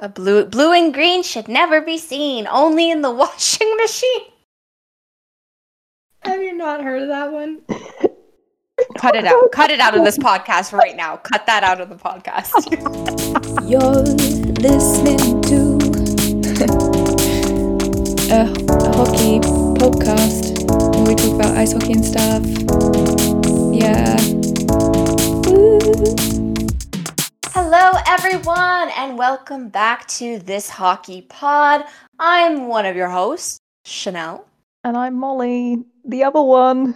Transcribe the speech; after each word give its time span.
A 0.00 0.08
blue 0.08 0.44
blue 0.44 0.72
and 0.72 0.94
green 0.94 1.24
should 1.24 1.48
never 1.48 1.80
be 1.80 1.98
seen, 1.98 2.46
only 2.46 2.88
in 2.88 3.02
the 3.02 3.10
washing 3.22 3.76
machine. 3.78 4.26
Have 6.22 6.40
you 6.40 6.56
not 6.56 6.84
heard 6.84 7.02
of 7.02 7.08
that 7.08 7.32
one? 7.32 7.62
Cut 8.96 9.16
it 9.16 9.24
out. 9.24 9.50
Cut 9.50 9.70
it 9.70 9.80
out 9.80 9.96
of 9.96 10.04
this 10.04 10.16
podcast 10.16 10.72
right 10.72 10.94
now. 10.94 11.16
Cut 11.16 11.46
that 11.46 11.64
out 11.64 11.80
of 11.80 11.88
the 11.88 11.96
podcast. 11.96 12.70
You're 13.68 14.04
listening 14.62 15.42
to 15.42 15.78
a, 18.32 18.44
a 18.86 18.96
hockey 18.96 19.40
podcast 19.80 20.70
where 20.94 21.06
we 21.08 21.14
talk 21.16 21.34
about 21.34 21.56
ice 21.56 21.72
hockey 21.72 21.94
and 21.94 22.04
stuff. 22.04 22.42
Yeah. 23.74 24.16
Woo. 25.50 26.37
Hello, 27.60 27.90
everyone, 28.06 28.88
and 28.96 29.18
welcome 29.18 29.68
back 29.68 30.06
to 30.06 30.38
this 30.38 30.68
hockey 30.68 31.22
pod. 31.22 31.82
I'm 32.20 32.68
one 32.68 32.86
of 32.86 32.94
your 32.94 33.08
hosts, 33.08 33.58
Chanel. 33.84 34.46
And 34.84 34.96
I'm 34.96 35.16
Molly, 35.16 35.82
the 36.04 36.22
other 36.22 36.40
one. 36.40 36.94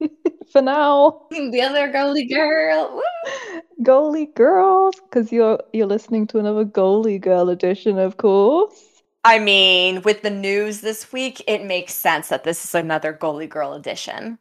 For 0.50 0.62
now, 0.62 1.22
The 1.30 1.60
other 1.62 1.92
goalie 1.92 2.28
girl. 2.28 2.96
Woo! 2.96 3.60
goalie 3.84 4.34
girls, 4.34 4.96
because 4.96 5.30
you're 5.30 5.60
you're 5.72 5.86
listening 5.86 6.26
to 6.26 6.40
another 6.40 6.64
goalie 6.64 7.20
girl 7.20 7.48
edition, 7.48 7.96
of 7.96 8.16
course. 8.16 9.00
I 9.22 9.38
mean, 9.38 10.02
with 10.02 10.22
the 10.22 10.30
news 10.30 10.80
this 10.80 11.12
week, 11.12 11.40
it 11.46 11.64
makes 11.64 11.94
sense 11.94 12.30
that 12.30 12.42
this 12.42 12.64
is 12.64 12.74
another 12.74 13.12
goalie 13.12 13.48
girl 13.48 13.74
edition. 13.74 14.40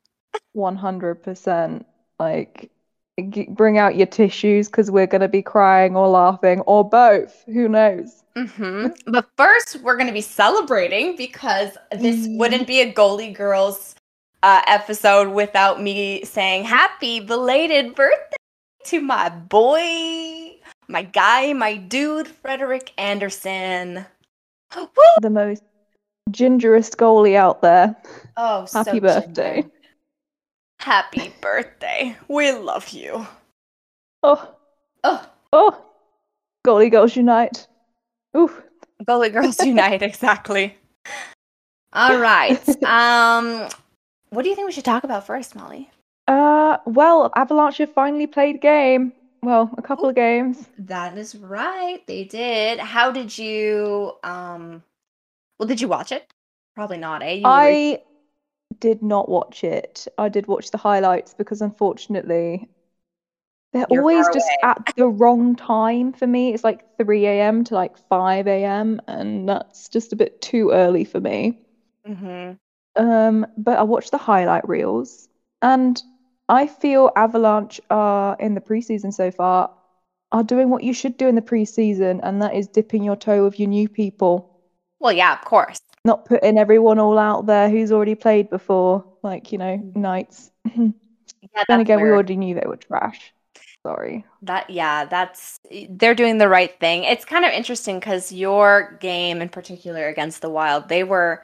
One 0.53 0.77
hundred 0.77 1.21
percent. 1.21 1.85
Like, 2.19 2.61
g- 2.61 2.69
bring 3.49 3.77
out 3.77 3.95
your 3.95 4.07
tissues 4.07 4.67
because 4.67 4.89
we're 4.89 5.07
gonna 5.07 5.27
be 5.27 5.41
crying 5.41 5.95
or 5.95 6.07
laughing 6.07 6.61
or 6.61 6.87
both. 6.87 7.43
Who 7.45 7.67
knows? 7.67 8.23
hmm 8.35 8.87
But 9.07 9.27
first, 9.37 9.81
we're 9.81 9.95
going 9.95 10.07
to 10.07 10.13
be 10.13 10.21
celebrating 10.21 11.15
because 11.15 11.77
this 11.91 12.27
wouldn't 12.31 12.65
be 12.65 12.81
a 12.81 12.91
goalie 12.91 13.33
girls 13.33 13.95
uh, 14.41 14.61
episode 14.65 15.29
without 15.33 15.81
me 15.81 16.23
saying 16.25 16.63
happy 16.63 17.19
belated 17.19 17.93
birthday 17.93 18.37
to 18.85 19.01
my 19.01 19.29
boy, 19.29 20.57
my 20.87 21.03
guy, 21.03 21.53
my 21.53 21.77
dude, 21.77 22.27
Frederik 22.27 22.91
Andersen. 22.97 24.05
Woo! 24.75 24.87
The 25.21 25.29
most 25.29 25.63
gingerest 26.31 26.95
goalie 26.95 27.35
out 27.35 27.61
there. 27.61 27.95
Oh, 28.35 28.65
so 28.65 28.83
Happy 28.83 28.99
birthday. 28.99 29.61
ginger. 29.61 29.71
Happy 30.83 31.33
birthday. 31.39 32.15
We 32.27 32.51
love 32.51 32.89
you. 32.89 33.25
Oh, 34.21 34.55
Oh, 35.05 35.25
oh, 35.51 35.85
goalie 36.65 36.91
girls 36.91 37.15
unite. 37.15 37.67
Ooh, 38.35 38.51
Goalie 39.05 39.31
Girls 39.31 39.59
Unite, 39.65 40.01
exactly. 40.01 40.77
All 41.93 42.17
right. 42.19 42.59
Um, 42.83 43.67
what 44.29 44.43
do 44.43 44.49
you 44.49 44.55
think 44.55 44.65
we 44.65 44.71
should 44.71 44.85
talk 44.85 45.03
about 45.03 45.25
first, 45.25 45.55
Molly? 45.55 45.89
Uh, 46.27 46.77
well, 46.85 47.31
Avalanche 47.35 47.77
have 47.77 47.93
finally 47.93 48.27
played 48.27 48.55
a 48.55 48.59
game. 48.59 49.13
Well, 49.41 49.73
a 49.77 49.81
couple 49.81 50.07
of 50.09 50.15
games. 50.15 50.67
That 50.79 51.17
is 51.17 51.35
right. 51.35 51.99
They 52.07 52.23
did. 52.23 52.79
How 52.79 53.11
did 53.11 53.37
you 53.37 54.13
um 54.23 54.83
well 55.59 55.67
did 55.67 55.81
you 55.81 55.87
watch 55.87 56.11
it? 56.11 56.31
Probably 56.75 56.97
not, 56.97 57.21
eh? 57.21 57.33
You 57.33 57.43
I 57.45 58.01
did 58.83 59.01
not 59.01 59.29
watch 59.29 59.63
it. 59.63 60.05
I 60.17 60.27
did 60.27 60.45
watch 60.47 60.71
the 60.71 60.77
highlights 60.77 61.33
because 61.33 61.61
unfortunately 61.61 62.67
they're 63.71 63.85
You're 63.89 64.01
always 64.01 64.27
just 64.33 64.51
at 64.61 64.93
the 64.97 65.07
wrong 65.07 65.55
time 65.55 66.11
for 66.11 66.27
me. 66.27 66.53
It's 66.53 66.65
like 66.65 66.97
3 66.97 67.25
a.m. 67.25 67.63
to 67.63 67.75
like 67.75 67.97
5 68.09 68.45
a.m. 68.45 68.99
and 69.07 69.47
that's 69.47 69.87
just 69.87 70.11
a 70.11 70.17
bit 70.17 70.41
too 70.41 70.71
early 70.71 71.05
for 71.05 71.21
me. 71.21 71.61
Mm-hmm. 72.05 73.01
Um, 73.01 73.47
but 73.55 73.79
I 73.79 73.83
watched 73.83 74.11
the 74.11 74.17
highlight 74.17 74.67
reels 74.67 75.29
and 75.61 76.03
I 76.49 76.67
feel 76.67 77.09
Avalanche 77.15 77.79
are 77.89 78.35
in 78.37 78.53
the 78.53 78.61
preseason 78.61 79.13
so 79.13 79.31
far 79.31 79.71
are 80.33 80.43
doing 80.43 80.69
what 80.69 80.83
you 80.83 80.93
should 80.93 81.15
do 81.15 81.27
in 81.27 81.35
the 81.35 81.41
preseason, 81.41 82.19
and 82.23 82.41
that 82.41 82.55
is 82.55 82.67
dipping 82.67 83.03
your 83.03 83.15
toe 83.15 83.43
with 83.43 83.59
your 83.59 83.69
new 83.69 83.87
people. 83.87 84.59
Well, 84.99 85.13
yeah, 85.13 85.31
of 85.31 85.45
course. 85.45 85.79
Not 86.05 86.25
putting 86.25 86.57
everyone 86.57 86.99
all 86.99 87.17
out 87.17 87.45
there 87.45 87.69
who's 87.69 87.91
already 87.91 88.15
played 88.15 88.49
before, 88.49 89.05
like, 89.23 89.51
you 89.51 89.57
know, 89.57 89.77
mm-hmm. 89.77 90.01
Knights. 90.01 90.51
then 90.75 90.93
Yeah, 91.41 91.63
that's 91.67 91.81
again, 91.81 92.01
we 92.01 92.09
already 92.09 92.35
knew 92.35 92.55
they 92.55 92.67
were 92.67 92.77
trash. 92.77 93.33
Sorry. 93.85 94.25
That 94.41 94.69
yeah, 94.69 95.03
that's 95.05 95.59
they're 95.89 96.15
doing 96.15 96.37
the 96.37 96.47
right 96.47 96.77
thing. 96.79 97.03
It's 97.03 97.25
kind 97.25 97.43
of 97.43 97.51
interesting 97.51 97.99
because 97.99 98.31
your 98.31 98.97
game 99.01 99.41
in 99.41 99.49
particular 99.49 100.07
against 100.07 100.41
the 100.41 100.49
Wild, 100.49 100.87
they 100.87 101.03
were 101.03 101.43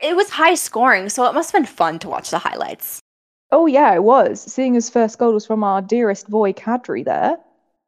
it 0.00 0.14
was 0.14 0.28
high 0.28 0.54
scoring, 0.54 1.08
so 1.08 1.24
it 1.24 1.34
must 1.34 1.52
have 1.52 1.62
been 1.62 1.66
fun 1.66 1.98
to 2.00 2.08
watch 2.08 2.30
the 2.30 2.38
highlights. 2.38 3.00
Oh, 3.50 3.66
yeah, 3.66 3.94
it 3.94 4.02
was. 4.02 4.40
Seeing 4.40 4.74
his 4.74 4.90
first 4.90 5.18
goal 5.18 5.32
was 5.32 5.46
from 5.46 5.62
our 5.62 5.80
dearest 5.80 6.28
boy, 6.28 6.52
Kadri, 6.52 7.04
there. 7.04 7.36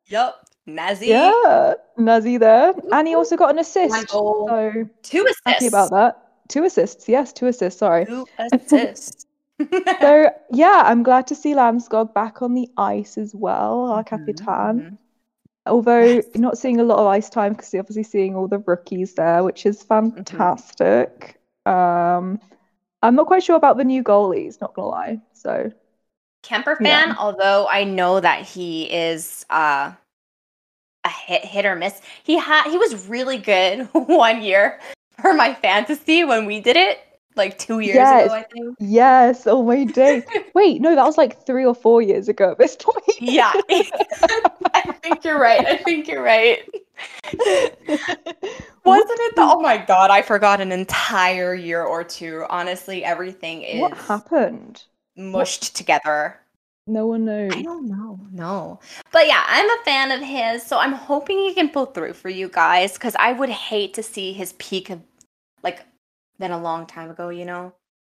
Yup. 0.06 0.45
Nazi. 0.66 1.08
Yeah, 1.08 1.74
Nazi 1.96 2.36
there. 2.38 2.74
And 2.92 3.06
he 3.08 3.14
also 3.14 3.36
got 3.36 3.50
an 3.50 3.58
assist. 3.58 4.08
So 4.10 4.88
Two 5.02 5.22
assists. 5.22 5.44
happy 5.46 5.66
about 5.66 5.90
that. 5.92 6.22
Two 6.48 6.64
assists. 6.64 7.08
Yes, 7.08 7.32
two 7.32 7.46
assists. 7.46 7.78
Sorry. 7.80 8.06
Two 8.06 8.26
assists. 8.52 9.26
So 10.00 10.30
yeah, 10.50 10.82
I'm 10.84 11.02
glad 11.02 11.26
to 11.28 11.34
see 11.34 11.54
Landskog 11.54 12.12
back 12.14 12.42
on 12.42 12.54
the 12.54 12.68
ice 12.76 13.16
as 13.18 13.34
well, 13.34 13.86
our 13.86 14.02
Mhm, 14.02 14.06
Capitan. 14.06 14.80
mhm. 14.82 14.98
Although 15.66 16.16
Yes. 16.16 16.26
not 16.36 16.58
seeing 16.58 16.80
a 16.80 16.84
lot 16.84 16.98
of 16.98 17.06
ice 17.06 17.28
time 17.30 17.52
because 17.54 17.72
you're 17.72 17.80
obviously 17.82 18.04
seeing 18.04 18.36
all 18.36 18.46
the 18.48 18.58
rookies 18.58 19.14
there, 19.14 19.42
which 19.42 19.66
is 19.66 19.82
fantastic. 19.82 21.40
Um, 21.66 22.40
I'm 23.02 23.14
not 23.16 23.26
quite 23.26 23.42
sure 23.42 23.56
about 23.56 23.76
the 23.76 23.84
new 23.84 24.02
goalies, 24.04 24.60
not 24.60 24.74
gonna 24.74 24.88
lie. 24.88 25.20
So 25.32 25.72
Kuemper 26.42 26.76
Yeah. 26.78 27.02
fan, 27.06 27.16
although 27.18 27.66
I 27.68 27.84
know 27.84 28.20
that 28.20 28.42
he 28.46 28.84
is 28.84 29.44
uh, 29.50 29.92
hit 31.26 31.44
hit 31.44 31.66
or 31.66 31.74
miss. 31.76 32.00
He 32.24 32.38
had 32.38 32.70
he 32.70 32.78
was 32.78 33.06
really 33.08 33.36
good 33.38 33.82
one 33.92 34.42
year 34.42 34.80
for 35.20 35.34
my 35.34 35.54
fantasy 35.54 36.24
when 36.24 36.46
we 36.46 36.60
did 36.60 36.76
it, 36.76 36.98
like 37.36 37.58
two 37.58 37.80
years 37.80 37.96
Yes. 37.96 38.26
ago, 38.26 38.34
I 38.34 38.42
think. 38.44 38.76
yes, 38.80 39.46
oh 39.46 39.62
my 39.62 39.84
days. 39.84 40.22
Wait, 40.54 40.80
no, 40.80 40.94
that 40.94 41.04
was 41.04 41.18
like 41.18 41.44
three 41.44 41.64
or 41.64 41.74
four 41.74 42.00
years 42.02 42.28
ago 42.28 42.52
at 42.52 42.58
this 42.58 42.76
point. 42.76 43.02
Yeah, 43.20 43.52
I 43.70 44.94
think 45.02 45.24
you're 45.24 45.40
right. 45.40 45.66
I 45.66 45.76
think 45.78 46.06
you're 46.08 46.22
right. 46.22 46.60
Wasn't 48.84 49.20
it? 49.20 49.34
The, 49.36 49.42
oh 49.42 49.60
my 49.60 49.78
god, 49.78 50.10
I 50.10 50.22
forgot 50.22 50.60
an 50.60 50.70
entire 50.70 51.54
year 51.54 51.82
or 51.82 52.04
two. 52.04 52.44
Honestly, 52.48 53.04
everything 53.04 53.62
is 53.62 53.80
What 53.80 53.94
happened? 53.96 54.84
mushed 55.16 55.74
together. 55.74 56.38
No 56.86 57.06
one 57.06 57.24
knows. 57.24 57.52
I 57.52 57.62
don't 57.62 57.88
know. 57.88 58.20
No. 58.30 58.78
But 59.12 59.26
yeah, 59.26 59.42
I'm 59.46 59.68
a 59.68 59.84
fan 59.84 60.12
of 60.12 60.20
his, 60.20 60.62
so 60.62 60.78
I'm 60.78 60.92
hoping 60.92 61.38
he 61.38 61.52
can 61.54 61.68
pull 61.68 61.86
through 61.86 62.12
for 62.12 62.28
you 62.28 62.48
guys 62.48 62.92
because 62.92 63.16
I 63.18 63.32
would 63.32 63.48
hate 63.48 63.94
to 63.94 64.02
see 64.02 64.32
his 64.32 64.52
peak 64.54 64.90
of 64.90 65.00
like 65.62 65.84
been 66.38 66.52
a 66.52 66.60
long 66.60 66.86
time 66.86 67.10
ago, 67.10 67.28
you 67.30 67.44
know? 67.44 67.72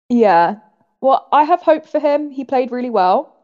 Yeah. 0.09 0.57
Well, 1.01 1.27
I 1.31 1.43
have 1.43 1.61
hope 1.61 1.87
for 1.87 1.99
him. 1.99 2.29
He 2.29 2.43
played 2.43 2.71
really 2.71 2.89
well. 2.89 3.35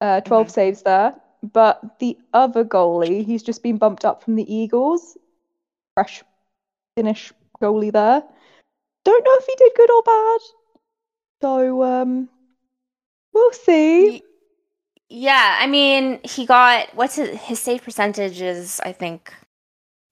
Uh, 0.00 0.20
12 0.22 0.46
Mhm. 0.48 0.50
saves 0.50 0.82
there. 0.82 1.14
But 1.52 1.98
the 1.98 2.16
other 2.32 2.64
goalie, 2.64 3.24
he's 3.24 3.42
just 3.42 3.62
been 3.62 3.76
bumped 3.76 4.04
up 4.04 4.22
from 4.22 4.34
the 4.36 4.54
Eagles. 4.54 5.18
Fresh 5.94 6.22
Finnish 6.96 7.32
goalie 7.60 7.92
there. 7.92 8.22
Don't 9.04 9.24
know 9.24 9.34
if 9.34 9.46
he 9.46 9.54
did 9.56 9.72
good 9.76 9.90
or 9.90 10.02
bad. 10.02 10.40
So, 11.42 11.82
um, 11.82 12.28
we'll 13.34 13.52
see. 13.52 14.12
Ye- 14.14 14.22
Yeah, 15.08 15.58
I 15.60 15.66
mean, 15.66 16.20
he 16.24 16.46
got 16.46 16.94
what's 16.94 17.16
his, 17.16 17.30
his 17.40 17.60
save 17.60 17.82
percentage 17.82 18.40
is 18.40 18.80
I 18.84 18.92
think 18.92 19.32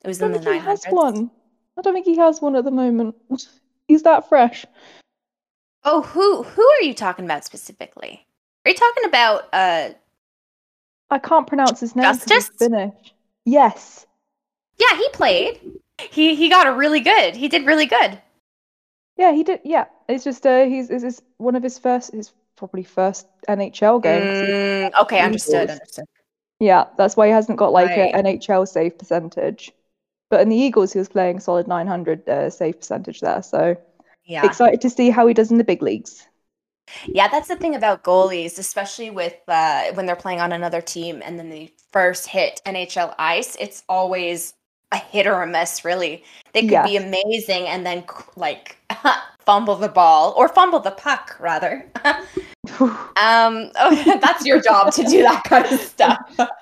it 0.04 0.08
was 0.08 0.20
I 0.20 0.26
in 0.26 0.32
don't 0.32 0.41
the 0.41 0.50
think 0.50 0.62
he 0.62 0.69
has 0.69 0.84
one. 0.86 1.30
I 1.78 1.83
don't 1.83 1.94
think 1.94 2.06
he 2.06 2.16
has 2.16 2.41
one 2.41 2.56
at 2.56 2.65
the 2.65 2.71
moment. 2.71 3.16
He's 3.89 4.03
that 4.03 4.28
fresh. 4.28 4.65
Oh, 5.84 6.03
who 6.03 6.42
who 6.42 6.62
are 6.62 6.83
you 6.83 6.94
talking 6.94 7.24
about 7.24 7.44
specifically? 7.44 8.27
Are 8.65 8.71
you 8.71 8.77
talking 8.77 9.04
about 9.04 9.48
uh 9.53 9.91
I 11.10 11.18
can't 11.18 11.47
pronounce 11.47 11.80
his 11.80 11.97
name 11.97 12.04
Justus? 12.04 12.50
Finnish. 12.59 13.15
Yes. 13.45 14.06
Yeah, 14.78 14.97
he 14.97 15.09
played. 15.10 15.60
He 16.10 16.34
he 16.34 16.48
got 16.48 16.66
a 16.66 16.72
really 16.72 17.00
good. 17.00 17.34
He 17.34 17.48
did 17.48 17.66
really 17.66 17.86
good. 17.86 18.18
Yeah, 19.16 19.33
he 19.33 19.45
did. 19.45 19.60
Yeah, 19.65 19.86
it's 20.09 20.24
just 20.24 20.47
uh, 20.47 20.65
he's 20.65 20.91
is 20.91 21.22
one 21.36 21.54
of 21.54 21.62
his 21.62 21.78
first, 21.78 22.12
his 22.12 22.33
probably 22.62 22.84
first 22.84 23.26
NHL 23.48 23.98
game. 23.98 24.22
Mm, 24.22 24.92
okay, 25.03 25.20
understood, 25.20 25.68
understood. 25.68 26.04
Yeah, 26.60 26.84
that's 26.97 27.16
why 27.16 27.26
he 27.26 27.32
hasn't 27.32 27.59
got 27.59 27.72
like 27.72 27.91
Right. 27.91 28.14
an 28.14 28.24
NHL 28.26 28.66
save 28.66 28.97
percentage. 28.98 29.72
But 30.30 30.42
in 30.42 30.48
the 30.48 30.56
Eagles, 30.56 30.92
he 30.92 30.98
was 31.00 31.09
playing 31.09 31.41
solid 31.41 31.66
900 31.66 32.28
uh, 32.28 32.50
save 32.50 32.78
percentage 32.78 33.20
there. 33.20 33.42
So 33.42 33.76
Yeah. 34.24 34.47
excited 34.47 34.80
to 34.82 34.91
see 34.91 35.10
how 35.10 35.26
he 35.26 35.34
does 35.34 35.50
in 35.50 35.59
the 35.59 35.64
big 35.64 35.82
leagues. 35.82 36.26
Yeah, 37.06 37.28
that's 37.28 37.48
the 37.48 37.56
thing 37.56 37.74
about 37.74 38.03
goalies, 38.04 38.59
especially 38.59 39.10
with 39.10 39.34
uh, 39.48 39.92
when 39.94 40.06
they're 40.06 40.16
playing 40.16 40.41
on 40.41 40.53
another 40.53 40.80
team 40.80 41.22
and 41.24 41.38
then 41.38 41.48
they 41.48 41.72
first 41.91 42.26
hit 42.26 42.60
NHL 42.64 43.14
ice. 43.18 43.56
It's 43.59 43.82
always 43.88 44.54
a 44.92 44.98
hit 44.98 45.26
or 45.26 45.42
a 45.42 45.47
miss, 45.47 45.84
really. 45.84 46.24
They 46.53 46.62
could 46.62 46.82
be 46.82 46.97
amazing 46.97 47.66
and 47.66 47.84
then 47.84 48.04
like 48.36 48.76
fumble 49.44 49.77
the 49.77 49.89
ball 49.89 50.34
or 50.36 50.48
fumble 50.48 50.80
the 50.80 50.91
puck, 50.91 51.36
rather. 51.41 51.91
um, 52.80 53.71
that's 54.21 54.44
your 54.44 54.60
job 54.60 54.92
to 54.94 55.04
do 55.04 55.22
that 55.22 55.44
kind 55.44 55.66
of 55.66 55.80
stuff. 55.80 56.18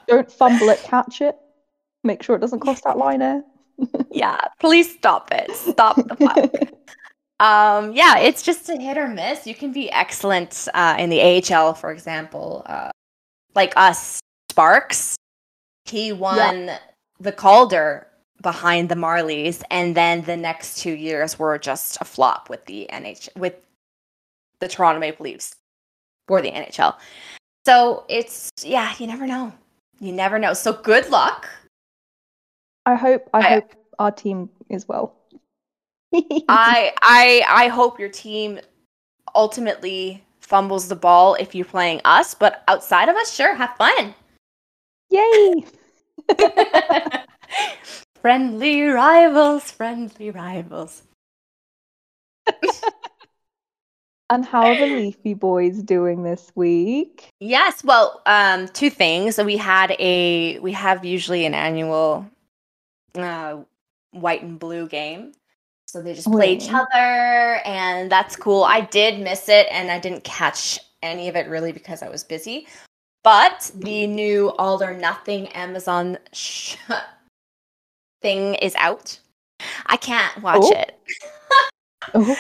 Don't 0.07 0.31
fumble 0.31 0.69
it, 0.69 0.81
catch 0.83 1.21
it. 1.21 1.37
Make 2.03 2.23
sure 2.23 2.37
it 2.37 2.41
doesn't 2.41 2.61
cross 2.61 2.81
that 2.83 2.97
line 2.97 3.21
there. 3.21 3.43
yeah, 4.11 4.39
please 4.59 4.93
stop 4.93 5.31
it. 5.33 5.51
Stop 5.53 5.97
the 5.97 6.17
puck. 6.17 6.75
Um, 7.41 7.95
yeah, 7.95 8.19
it's 8.19 8.43
just 8.43 8.69
a 8.69 8.77
hit 8.77 8.99
or 8.99 9.09
miss. 9.09 9.47
You 9.47 9.55
can 9.55 9.73
be 9.73 9.91
excellent 9.91 10.69
uh, 10.75 10.97
in 10.99 11.09
the 11.09 11.21
AHL, 11.23 11.75
for 11.75 11.91
example. 11.91 12.63
Uh, 12.67 12.91
like 13.55 13.73
us, 13.77 14.21
Sparks, 14.51 15.17
he 15.87 16.13
won 16.13 16.71
the 17.19 17.33
Calder 17.33 18.07
behind 18.41 18.89
the 18.89 18.95
Marlies, 18.95 19.63
and 19.71 19.95
then 19.95 20.23
the 20.23 20.37
next 20.37 20.79
two 20.79 20.93
years 20.93 21.39
were 21.39 21.59
just 21.59 21.99
a 22.01 22.05
flop 22.05 22.49
with 22.49 22.65
the 22.67 22.89
NH 22.93 23.37
with 23.37 23.55
the 24.61 24.69
Toronto 24.69 25.01
Maple 25.01 25.25
Leafs 25.25 25.57
for 26.29 26.41
the 26.41 26.51
NHL. 26.51 26.97
So 27.67 28.05
it's 28.09 28.51
yeah, 28.63 28.95
you 28.99 29.07
never 29.07 29.27
know. 29.27 29.53
You 30.01 30.13
never 30.13 30.39
know. 30.39 30.55
So 30.55 30.73
good 30.73 31.09
luck. 31.11 31.49
I 32.87 32.95
hope 32.95 33.29
I 33.35 33.39
I- 33.39 33.49
hope 33.55 33.75
our 33.99 34.11
team 34.11 34.49
is 34.69 34.89
well. 34.89 35.15
I 36.15 36.93
I 37.03 37.45
I 37.49 37.69
hope 37.69 38.01
your 38.01 38.09
team 38.09 38.61
ultimately 39.35 40.25
fumbles 40.41 40.89
the 40.89 40.97
ball 40.97 41.35
if 41.35 41.55
you're 41.55 41.65
playing 41.65 42.01
us, 42.05 42.35
but 42.35 42.65
outside 42.67 43.09
of 43.09 43.15
us, 43.17 43.33
sure, 43.33 43.55
have 43.55 43.77
fun. 43.77 44.15
Yay! 45.11 45.65
friendly 48.23 48.83
rivals, 48.83 49.71
friendly 49.71 50.31
rivals. 50.31 51.03
And 54.31 54.45
how 54.45 54.69
are 54.69 54.77
the 54.77 54.87
Leafy 54.87 55.35
boys 55.35 55.83
doing 55.83 56.23
this 56.23 56.53
week? 56.55 57.29
Yes, 57.41 57.83
well, 57.83 58.23
um, 58.27 58.69
two 58.69 58.89
things. 58.89 59.35
So 59.35 59.45
we 59.45 59.57
had 59.57 59.97
a 59.99 60.61
we 60.61 60.71
have 60.71 61.05
usually 61.05 61.45
an 61.47 61.53
annual 61.53 62.31
uh, 63.17 63.57
white 64.13 64.43
and 64.43 64.57
blue 64.57 64.87
game. 64.87 65.33
So 65.87 66.01
they 66.01 66.15
just 66.15 66.31
play 66.31 66.53
each 66.53 66.73
other, 66.73 67.61
and 67.65 68.13
that's 68.13 68.37
cool. 68.37 68.63
I 68.63 68.83
did 68.83 69.19
miss 69.19 69.49
it, 69.49 69.67
and 69.73 69.91
I 69.91 69.99
didn't 69.99 70.23
catch 70.23 70.79
any 71.03 71.29
of 71.29 71.35
it 71.35 71.49
really 71.49 71.73
because 71.73 72.01
I 72.01 72.09
was 72.09 72.23
busy. 72.23 72.69
But 73.25 73.73
the 73.75 74.07
new 74.07 74.51
All 74.51 74.81
or 74.81 74.97
Nothing 74.97 75.49
Amazon 75.49 76.19
sh- 76.33 76.77
thing 78.23 78.55
is 78.57 78.75
out. 78.77 79.19
I 79.87 79.97
can't 79.97 80.43
watch 80.43 80.63
Oh. 80.63 80.73
it. 80.73 80.95
Oh, 82.15 82.37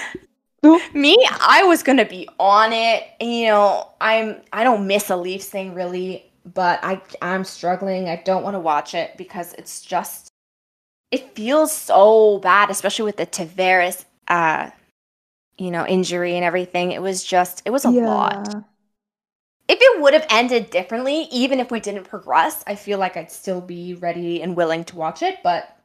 oh, 0.63 0.81
Me, 0.95 1.17
I 1.41 1.65
was 1.65 1.83
gonna 1.83 2.07
be 2.07 2.29
on 2.39 2.73
it. 2.73 3.05
You 3.21 3.49
know, 3.49 3.89
I'm 4.01 4.41
I 4.53 4.65
don't 4.65 4.87
miss 4.87 5.11
a 5.11 5.17
Leafs 5.17 5.47
thing 5.47 5.75
really, 5.75 6.25
but 6.47 6.81
I 6.83 7.01
I'm 7.21 7.45
struggling. 7.45 8.09
I 8.09 8.17
don't 8.25 8.43
want 8.43 8.55
to 8.55 8.59
watch 8.61 8.95
it 8.95 9.17
because 9.19 9.53
it's 9.55 9.83
just 9.83 10.33
it 11.11 11.35
feels 11.35 11.73
so 11.73 12.39
bad, 12.39 12.71
especially 12.71 13.05
with 13.05 13.17
the 13.19 13.27
Tavares 13.27 14.05
uh 14.29 14.71
you 15.59 15.71
know, 15.71 15.87
injury 15.87 16.37
and 16.37 16.45
everything. 16.45 16.93
It 16.93 17.03
was 17.03 17.23
just 17.23 17.63
it 17.67 17.71
was 17.71 17.85
a 17.85 17.91
lot. 17.91 18.65
If 19.71 19.79
it 19.81 20.03
would 20.03 20.15
have 20.15 20.27
ended 20.31 20.71
differently, 20.71 21.29
even 21.31 21.61
if 21.61 21.71
we 21.71 21.79
didn't 21.79 22.03
progress, 22.03 22.65
I 22.67 22.75
feel 22.75 22.99
like 22.99 23.17
I'd 23.17 23.31
still 23.31 23.61
be 23.61 23.95
ready 23.95 24.43
and 24.43 24.57
willing 24.57 24.83
to 24.87 24.97
watch 24.97 25.23
it, 25.23 25.39
but 25.45 25.77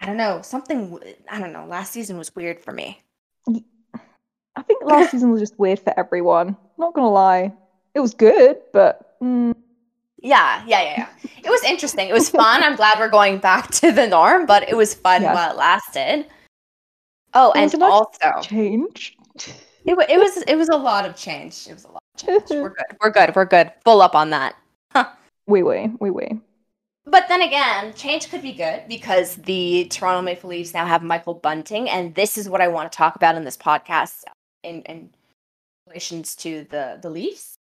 I 0.00 0.06
don't 0.06 0.16
know, 0.16 0.42
something 0.42 0.96
I 1.28 1.40
don't 1.40 1.52
know, 1.52 1.66
last 1.66 1.92
season 1.92 2.18
was 2.18 2.32
weird 2.36 2.60
for 2.60 2.70
me. 2.70 3.02
I 4.54 4.62
think 4.62 4.84
last 4.84 5.10
season 5.10 5.32
was 5.32 5.40
just 5.40 5.58
weird 5.58 5.80
for 5.80 5.92
everyone. 5.98 6.56
Not 6.78 6.94
gonna 6.94 7.10
lie, 7.10 7.52
it 7.96 7.98
was 7.98 8.14
good, 8.14 8.58
but 8.72 9.18
mm, 9.20 9.56
Yeah, 10.18 10.62
yeah, 10.64 10.82
yeah, 10.82 10.94
yeah. 10.98 11.28
It 11.42 11.50
was 11.50 11.64
interesting. 11.64 12.08
It 12.08 12.12
was 12.12 12.30
fun. 12.30 12.62
I'm 12.62 12.76
glad 12.76 13.00
we're 13.00 13.08
going 13.08 13.38
back 13.38 13.72
to 13.72 13.90
the 13.90 14.06
norm, 14.06 14.46
but 14.46 14.68
it 14.68 14.76
was 14.76 14.94
fun 14.94 15.22
Yeah. 15.22 15.34
while 15.34 15.50
it 15.50 15.56
lasted. 15.56 16.26
Oh, 17.34 17.50
and 17.56 17.74
also 17.82 18.40
change. 18.40 19.16
it, 19.84 19.98
it 19.98 20.18
was 20.20 20.36
it 20.46 20.54
was 20.54 20.68
a 20.68 20.76
lot 20.76 21.06
of 21.06 21.16
change. 21.16 21.66
It 21.68 21.72
was 21.72 21.84
a 21.86 21.88
lot. 21.88 22.01
We're 22.26 22.40
good. 22.40 22.96
We're 23.00 23.10
good. 23.10 23.34
We're 23.34 23.44
good. 23.44 23.72
Full 23.84 24.02
up 24.02 24.14
on 24.14 24.30
that. 24.30 24.56
Wee 25.46 25.62
wee, 25.62 25.90
wee 25.98 26.10
wee. 26.10 26.40
But 27.04 27.26
then 27.28 27.42
again, 27.42 27.92
change 27.94 28.30
could 28.30 28.42
be 28.42 28.52
good 28.52 28.84
because 28.88 29.34
the 29.36 29.86
Toronto 29.90 30.22
Maple 30.22 30.50
Leafs 30.50 30.72
now 30.72 30.86
have 30.86 31.02
Michael 31.02 31.34
Bunting, 31.34 31.90
and 31.90 32.14
this 32.14 32.38
is 32.38 32.48
what 32.48 32.60
I 32.60 32.68
want 32.68 32.92
to 32.92 32.96
talk 32.96 33.16
about 33.16 33.34
in 33.34 33.44
this 33.44 33.56
podcast 33.56 34.22
in, 34.62 34.82
in 34.82 35.10
relations 35.88 36.36
to 36.36 36.64
the 36.70 36.98
the 37.02 37.10
Leafs. 37.10 37.56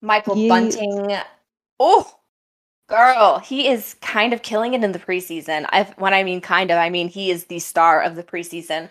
Michael 0.00 0.36
Yes. 0.36 0.48
Bunting, 0.48 1.16
oh 1.80 2.18
girl, 2.88 3.40
he 3.40 3.68
is 3.68 3.96
kind 4.00 4.32
of 4.32 4.42
killing 4.42 4.74
it 4.74 4.84
in 4.84 4.92
the 4.92 4.98
preseason. 5.00 5.66
I've, 5.70 5.90
when 5.98 6.14
I 6.14 6.22
mean 6.22 6.40
kind 6.40 6.70
of, 6.70 6.78
I 6.78 6.88
mean 6.88 7.08
he 7.08 7.32
is 7.32 7.46
the 7.46 7.58
star 7.58 8.00
of 8.00 8.14
the 8.14 8.22
preseason. 8.22 8.90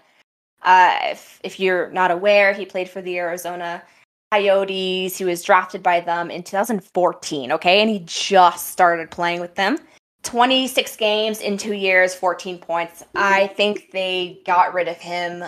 Uh, 0.63 0.97
if 1.03 1.39
if 1.43 1.61
you're 1.61 1.89
not 1.91 2.11
aware, 2.11 2.51
he 2.51 2.65
played 2.65 2.89
for 2.89 3.01
the 3.01 3.17
Arizona 3.19 3.83
Coyotes. 4.31 5.17
He 5.17 5.25
was 5.25 5.43
drafted 5.43 5.81
by 5.81 5.99
them 6.01 6.29
in 6.29 6.43
2014, 6.43 7.51
okay? 7.53 7.81
And 7.81 7.89
he 7.89 7.99
just 8.05 8.67
started 8.67 9.09
playing 9.11 9.39
with 9.39 9.55
them. 9.55 9.77
26 10.23 10.97
games 10.97 11.39
in 11.39 11.57
two 11.57 11.73
years, 11.73 12.13
14 12.13 12.57
points. 12.57 13.03
I 13.15 13.47
think 13.47 13.91
they 13.91 14.41
got 14.45 14.73
rid 14.73 14.87
of 14.87 14.97
him 14.97 15.43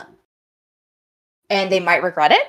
and 1.50 1.72
they 1.72 1.80
might 1.80 2.04
regret 2.04 2.32
it. 2.32 2.48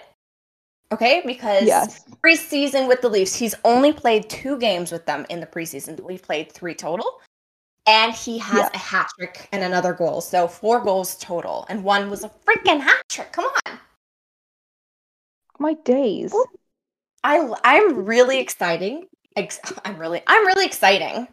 Okay? 0.92 1.22
Because 1.24 1.64
Yes. 1.64 2.04
preseason 2.24 2.86
with 2.86 3.00
the 3.00 3.08
Leafs, 3.08 3.34
he's 3.34 3.54
only 3.64 3.92
played 3.92 4.28
two 4.28 4.58
games 4.58 4.92
with 4.92 5.06
them 5.06 5.26
in 5.30 5.40
the 5.40 5.46
preseason. 5.46 5.98
We've 6.00 6.22
played 6.22 6.52
three 6.52 6.74
total. 6.74 7.20
And 7.86 8.12
he 8.12 8.38
has 8.38 8.58
Yeah. 8.58 8.70
a 8.74 8.78
hat 8.78 9.08
trick 9.18 9.48
and 9.52 9.64
another 9.64 9.92
goal. 9.94 10.20
So 10.20 10.46
four 10.46 10.80
goals 10.80 11.16
total. 11.16 11.66
And 11.68 11.82
one 11.82 12.10
was 12.10 12.22
a 12.22 12.30
freaking 12.46 12.80
hat 12.80 13.02
trick. 13.08 13.32
Come 13.32 13.46
on. 13.66 13.80
My 15.60 15.74
days. 15.74 16.34
I 17.22 17.54
I'm 17.62 18.04
really 18.04 18.40
exciting. 18.40 19.06
Ex- 19.36 19.60
I'm 19.84 19.98
really 19.98 20.22
I'm 20.26 20.46
really 20.46 20.66
exciting. 20.66 21.28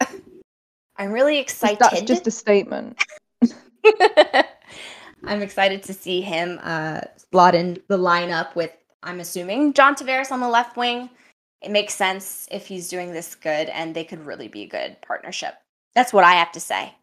I'm 0.96 1.12
really 1.12 1.38
excited. 1.38 1.78
That's 1.80 2.02
just 2.02 2.26
a 2.26 2.30
statement. 2.30 3.02
I'm 5.24 5.42
excited 5.42 5.82
to 5.84 5.94
see 5.94 6.20
him 6.20 6.60
uh, 6.62 7.00
slot 7.30 7.54
in 7.54 7.78
the 7.88 7.98
lineup 7.98 8.54
with, 8.54 8.72
I'm 9.02 9.20
assuming, 9.20 9.72
John 9.72 9.94
Tavares 9.94 10.30
on 10.30 10.40
the 10.40 10.48
left 10.48 10.76
wing. 10.76 11.10
It 11.60 11.70
makes 11.70 11.94
sense 11.94 12.48
if 12.50 12.66
he's 12.66 12.88
doing 12.88 13.12
this 13.12 13.34
good, 13.34 13.68
and 13.68 13.94
they 13.94 14.04
could 14.04 14.26
really 14.26 14.48
be 14.48 14.62
a 14.62 14.68
good 14.68 14.96
partnership. 15.00 15.54
That's 15.94 16.12
what 16.12 16.24
I 16.24 16.32
have 16.32 16.52
to 16.52 16.60
say 16.60 16.94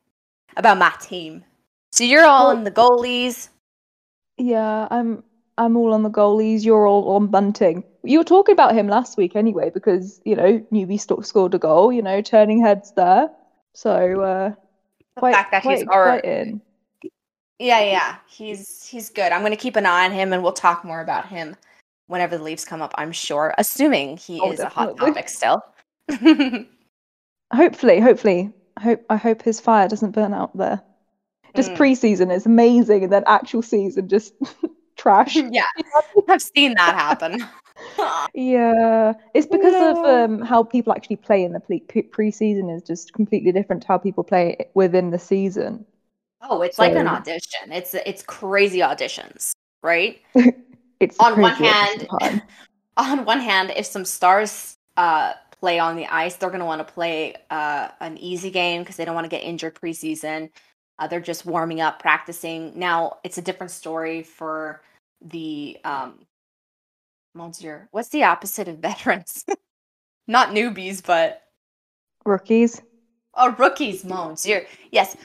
about 0.57 0.77
my 0.77 0.91
team. 1.01 1.43
So 1.91 2.03
you're 2.03 2.25
all 2.25 2.51
in 2.51 2.63
the 2.63 2.71
goalies. 2.71 3.49
Yeah, 4.37 4.87
I'm 4.91 5.23
I'm 5.59 5.75
all 5.77 5.93
on 5.93 6.01
the 6.03 6.09
goalies. 6.09 6.63
You're 6.65 6.87
all 6.87 7.09
on 7.15 7.27
Bunting. 7.27 7.83
You 8.03 8.17
were 8.19 8.23
talking 8.23 8.53
about 8.53 8.73
him 8.73 8.87
last 8.87 9.17
week 9.17 9.35
anyway, 9.35 9.69
because 9.69 10.19
you 10.25 10.35
know 10.35 10.59
newbie 10.71 10.99
st- 10.99 11.25
scored 11.25 11.53
a 11.53 11.59
goal. 11.59 11.91
You 11.91 12.01
know, 12.01 12.21
turning 12.21 12.61
heads 12.61 12.93
there. 12.95 13.29
So 13.73 14.21
uh, 14.21 14.49
The 15.15 15.19
quite 15.19 15.35
fact 15.35 15.51
that 15.51 15.61
quite, 15.63 15.79
he's 15.79 15.87
already, 15.87 16.27
in. 16.27 16.61
yeah, 17.59 17.81
yeah, 17.81 18.15
he's 18.27 18.87
he's 18.87 19.09
good. 19.09 19.31
I'm 19.31 19.41
going 19.41 19.51
to 19.51 19.57
keep 19.57 19.75
an 19.75 19.85
eye 19.85 20.05
on 20.05 20.11
him, 20.11 20.33
and 20.33 20.41
we'll 20.41 20.53
talk 20.53 20.83
more 20.85 21.01
about 21.01 21.27
him 21.27 21.55
whenever 22.07 22.37
the 22.37 22.43
Leafs 22.43 22.65
come 22.65 22.81
up. 22.81 22.93
I'm 22.97 23.11
sure, 23.11 23.53
assuming 23.57 24.17
he 24.17 24.39
Oh, 24.41 24.51
is 24.51 24.59
a 24.61 24.69
hot 24.69 24.95
definitely. 24.97 25.09
topic 25.13 25.29
still. 25.29 25.61
Hopefully, 27.53 27.99
hopefully, 27.99 28.51
I 28.77 28.81
hope 28.81 29.05
I 29.09 29.15
hope 29.17 29.41
his 29.41 29.59
fire 29.59 29.87
doesn't 29.87 30.11
burn 30.11 30.33
out 30.33 30.55
there. 30.55 30.81
Just 31.55 31.71
Mm. 31.71 31.75
pre-season 31.77 32.31
is 32.31 32.45
amazing, 32.45 33.03
and 33.03 33.11
then 33.11 33.23
actual 33.25 33.61
season 33.63 34.07
just 34.07 34.33
trash. 34.99 35.35
yeah, 35.51 35.65
I've 36.27 36.41
seen 36.41 36.73
that 36.75 36.95
happen. 36.95 37.43
Yeah, 38.33 39.13
it's 39.33 39.47
because 39.47 39.73
of 39.73 40.03
um, 40.03 40.41
how 40.41 40.63
people 40.63 40.91
actually 40.91 41.15
play 41.15 41.45
in 41.45 41.53
the 41.53 41.61
pre- 41.61 41.79
pre- 41.79 42.01
pre-season 42.03 42.69
is 42.69 42.83
just 42.83 43.13
completely 43.13 43.53
different 43.53 43.83
to 43.83 43.87
how 43.87 43.97
people 43.97 44.21
play 44.23 44.57
within 44.73 45.11
the 45.11 45.17
season. 45.17 45.85
Oh, 46.41 46.61
it's 46.61 46.77
like 46.77 46.93
an 46.93 47.07
audition. 47.07 47.71
It's 47.71 47.93
it's 47.93 48.21
crazy 48.23 48.79
auditions, 48.79 49.51
right? 49.81 50.21
It's 50.99 51.17
On 51.21 51.39
one 51.39 51.55
crazy 51.55 51.71
at 51.71 51.99
the 51.99 52.17
hand- 52.19 52.41
On 52.97 53.23
one 53.23 53.39
hand, 53.39 53.71
if 53.77 53.85
some 53.85 54.03
stars 54.03 54.75
uh, 54.97 55.31
play 55.61 55.79
on 55.79 55.95
the 55.95 56.07
ice, 56.07 56.35
they're 56.35 56.49
going 56.49 56.59
to 56.59 56.65
want 56.65 56.85
to 56.85 56.93
play 56.93 57.35
uh, 57.49 57.87
an 58.01 58.17
easy 58.17 58.51
game 58.51 58.81
because 58.81 58.97
they 58.97 59.05
don't 59.05 59.15
want 59.15 59.23
to 59.23 59.29
get 59.29 59.41
injured 59.41 59.75
preseason. 59.75 60.49
Uh, 60.99 61.07
they're 61.07 61.21
just 61.21 61.45
warming 61.45 61.79
up, 61.79 61.99
practicing. 62.01 62.77
Now 62.77 63.19
it's 63.23 63.37
a 63.37 63.41
different 63.41 63.71
story 63.71 64.21
for 64.23 64.81
the 65.21 65.77
um, 65.83 66.19
mon 67.33 67.51
Dieu, 67.51 67.81
what's 67.91 68.09
the 68.09 68.23
opposite 68.23 68.67
of 68.67 68.77
veterans? 68.79 69.45
Not 70.27 70.49
newbies, 70.49 71.05
but 71.05 71.41
Rookies. 72.25 72.81
Oh, 73.33 73.55
rookies 73.57 74.03
moans. 74.05 74.45
You're 74.45 74.63
yes. 74.91 75.15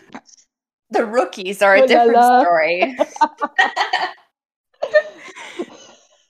The 0.91 1.05
rookies 1.05 1.61
are 1.63 1.75
a 1.77 1.83
Oh 1.83 1.87
different 1.87 2.15
la. 2.15 2.41
story. 2.43 2.97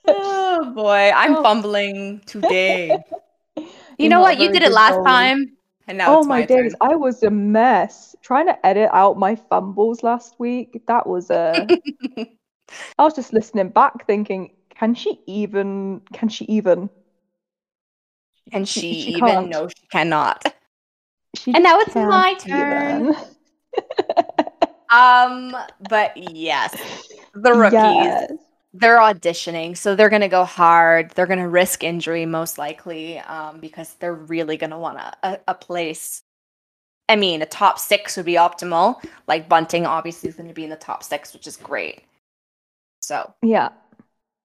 oh 0.07 0.71
boy, 0.75 1.11
I'm 1.15 1.35
Oh. 1.37 1.43
fumbling 1.43 2.21
today. 2.25 2.97
You 3.97 4.09
You're 4.09 4.09
know 4.09 4.19
what? 4.19 4.39
You 4.39 4.51
did 4.51 4.61
it 4.63 4.73
last 4.73 5.01
time, 5.05 5.55
and 5.87 5.97
now 5.97 6.15
oh 6.15 6.17
it's 6.19 6.27
my, 6.27 6.41
my, 6.41 6.45
days, 6.45 6.73
turn. 6.73 6.91
I 6.91 6.95
was 6.97 7.23
a 7.23 7.29
mess 7.29 8.13
trying 8.21 8.47
to 8.47 8.65
edit 8.65 8.89
out 8.91 9.17
my 9.17 9.37
fumbles 9.37 10.03
last 10.03 10.35
week. 10.37 10.81
That 10.87 11.07
was 11.07 11.29
a. 11.29 11.71
I 12.97 13.03
was 13.03 13.13
just 13.15 13.33
listening 13.33 13.69
back, 13.69 14.05
thinking, 14.07 14.51
can 14.69 14.95
she 14.95 15.19
even? 15.27 16.01
Can 16.13 16.29
she 16.29 16.45
even? 16.45 16.89
and 18.51 18.67
she- 18.67 18.79
she, 18.79 19.01
she 19.01 19.11
even 19.17 19.29
can't. 19.29 19.49
no, 19.49 19.67
she 19.67 19.87
cannot. 19.91 20.43
She 21.35 21.53
And 21.53 21.63
now 21.63 21.79
it's 21.79 21.95
my 21.95 22.33
turn. 22.35 23.15
Um, 24.91 25.55
but 25.89 26.15
yes, 26.15 26.73
the 27.33 27.53
rookies. 27.53 27.81
Yes. 27.81 28.31
they're 28.73 28.99
auditioning, 28.99 29.75
so 29.75 29.95
they're 29.95 30.09
gonna 30.09 30.29
go 30.29 30.45
hard. 30.45 31.09
They're 31.11 31.25
gonna 31.25 31.49
risk 31.49 31.83
injury 31.83 32.25
most 32.25 32.57
likely, 32.57 33.19
um, 33.19 33.59
because 33.59 33.95
they're 33.95 34.13
really 34.13 34.57
gonna 34.57 34.79
want 34.79 34.99
a, 34.99 35.13
a, 35.23 35.39
a 35.49 35.53
place. 35.55 36.21
I 37.09 37.15
mean, 37.15 37.41
a 37.41 37.45
top 37.45 37.79
six 37.79 38.15
would 38.15 38.25
be 38.25 38.33
optimal. 38.33 38.95
Like 39.27 39.49
Bunting, 39.49 39.85
obviously, 39.85 40.29
is 40.29 40.35
going 40.35 40.47
to 40.47 40.55
be 40.55 40.63
in 40.63 40.69
the 40.71 40.75
top 40.75 41.03
six, 41.03 41.33
which 41.33 41.45
is 41.47 41.57
great. 41.57 42.01
So, 43.05 43.31
Yeah. 43.43 43.69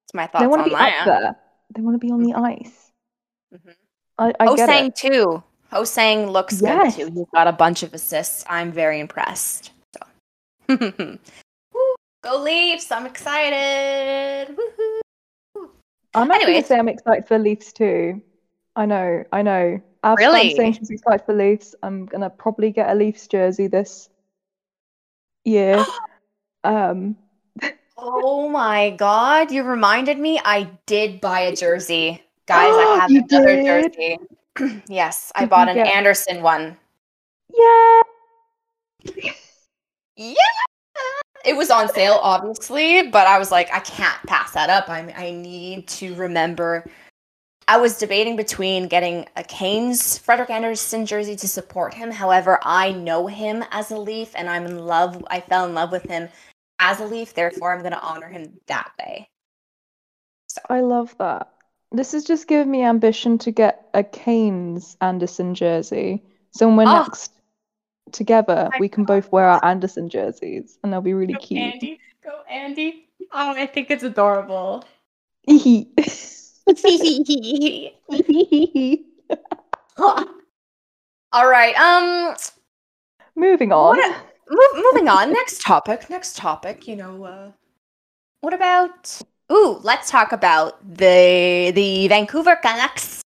it's 0.05 0.12
my 0.12 0.26
They 0.26 0.29
thoughts 0.33 0.49
want 0.49 0.61
on 0.61 0.69
to 0.69 0.71
be 0.71 0.76
that. 0.76 0.99
up 1.00 1.07
there. 1.07 1.37
They 1.75 1.81
want 1.81 1.95
to 1.95 1.99
be 1.99 2.12
on 2.12 2.23
the 2.23 2.35
ice. 2.35 2.93
Mhm. 3.55 3.75
I, 4.19 4.35
I 4.38 4.87
it. 4.87 4.97
too. 4.97 5.43
Hosang 5.73 6.31
looks 6.31 6.61
Yes. 6.61 6.97
good 6.97 7.07
too. 7.07 7.14
He's 7.14 7.26
got 7.33 7.47
a 7.49 7.52
bunch 7.52 7.83
of 7.83 7.95
assists. 7.95 8.45
I'm 8.50 8.71
very 8.71 9.00
impressed. 9.00 9.73
So, 9.97 10.02
Woo, 11.73 11.95
go 12.23 12.37
Leafs! 12.43 12.93
I'm 12.93 13.07
excited. 13.07 14.55
Woohoo! 14.55 15.71
I'm 16.12 16.31
actually 16.31 16.52
Anyways. 16.52 16.57
gonna 16.57 16.67
say 16.67 16.79
I'm 16.79 16.88
excited 16.88 17.26
for 17.26 17.38
Leafs 17.38 17.73
too. 17.73 18.21
I 18.76 18.85
know, 18.85 19.25
I 19.33 19.40
know. 19.40 19.81
As 20.05 20.19
Really? 20.19 20.50
I'm 20.50 20.57
saying 20.57 20.73
she's 20.75 20.90
excited 20.90 21.25
for 21.25 21.33
Leafs, 21.33 21.75
I'm 21.83 22.05
gonna 22.05 22.29
probably 22.29 22.73
get 22.73 22.90
a 22.90 22.95
Leafs 22.95 23.26
jersey 23.26 23.69
this 23.69 24.11
year. 25.47 25.87
um, 26.64 27.17
Oh 28.02 28.49
my 28.49 28.90
god, 28.90 29.50
you 29.50 29.62
reminded 29.62 30.19
me 30.19 30.40
I 30.45 30.71
did 30.87 31.21
buy 31.21 31.40
a 31.40 31.54
jersey. 31.54 32.23
Guys, 32.47 32.73
I 32.75 32.97
have 33.00 33.11
another 33.11 33.57
did? 33.57 33.95
jersey. 33.95 34.19
yes, 34.88 35.30
I 35.35 35.47
bought 35.47 35.69
an 35.69 35.76
get- 35.76 35.87
Andersen 35.87 36.42
one. 36.42 36.76
yeah. 37.54 38.00
Yeah. 40.16 40.35
It 41.45 41.57
was 41.57 41.71
on 41.71 41.88
sale, 41.88 42.19
obviously, 42.23 43.09
but 43.09 43.26
I 43.26 43.38
was 43.38 43.50
like, 43.50 43.73
I 43.73 43.80
can't 43.80 44.19
pass 44.26 44.52
that 44.52 44.69
up. 44.69 44.90
I 44.90 45.12
I 45.16 45.30
need 45.30 45.88
to 45.88 46.14
remember. 46.14 46.85
I 47.66 47.76
was 47.78 47.97
debating 47.99 48.35
between 48.37 48.88
getting 48.88 49.26
a 49.37 49.45
Canes 49.45 50.19
Frederik 50.19 50.50
Andersen 50.50 51.07
jersey 51.07 51.37
to 51.37 51.47
support 51.49 51.95
him. 51.95 52.11
However, 52.11 52.59
I 52.62 52.92
know 52.92 53.26
him 53.28 53.64
as 53.71 53.90
a 53.90 53.97
Leaf, 53.97 54.33
and 54.35 54.50
I'm 54.50 54.66
in 54.66 54.80
love. 54.85 55.25
I 55.30 55.40
fell 55.40 55.64
in 55.66 55.73
love 55.75 55.92
with 55.92 56.02
him 56.04 56.28
as 56.80 56.99
a 57.00 57.04
Leaf. 57.04 57.34
Therefore, 57.34 57.72
I'm 57.72 57.80
going 57.80 57.92
to 57.92 58.00
honor 58.02 58.26
him 58.28 58.58
that 58.66 58.90
way. 58.99 59.28
So 60.49 60.60
I 60.68 60.80
love 60.80 61.14
that. 61.18 61.52
This 61.92 62.12
has 62.12 62.25
just 62.25 62.49
given 62.49 62.70
me 62.70 62.82
ambition 62.82 63.38
to 63.38 63.50
get 63.52 63.88
a 63.94 64.02
Canes 64.02 64.96
Andersen 65.00 65.54
jersey. 65.54 66.25
So 66.50 66.66
when 66.66 66.76
we're 66.76 66.84
Oh. 66.92 67.02
next 67.04 67.32
together, 68.12 68.68
My 68.72 68.78
we 68.80 68.88
can 68.88 69.04
both 69.04 69.30
wear 69.30 69.44
our 69.44 69.64
Andersen 69.64 70.08
jerseys, 70.08 70.78
and 70.82 70.92
they'll 70.92 71.00
be 71.00 71.14
really 71.14 71.34
Go 71.34 71.40
cute. 71.40 71.60
Andy. 71.75 72.00
Go 72.25 72.40
Andy. 72.49 73.08
Oh, 73.32 73.52
I 73.54 73.66
think 73.66 73.90
it's 73.90 74.02
adorable. 74.02 74.84
All 81.32 81.49
right. 81.49 81.75
Um 81.76 82.34
Moving 83.37 83.72
on. 83.72 83.96
What 83.96 84.16
move, 84.50 84.85
moving 84.92 85.09
on. 85.09 85.33
Next 85.33 85.62
topic. 85.62 86.11
Next 86.11 86.37
topic. 86.37 86.87
You 86.88 86.97
know, 86.97 87.25
uh 87.25 87.52
what 88.40 88.54
about 88.54 89.21
Ooh, 89.52 89.80
let's 89.83 90.11
talk 90.11 90.33
about 90.33 90.78
the 90.97 91.73
the 91.75 92.09
Vancouver 92.09 92.57
Canucks. 92.57 93.23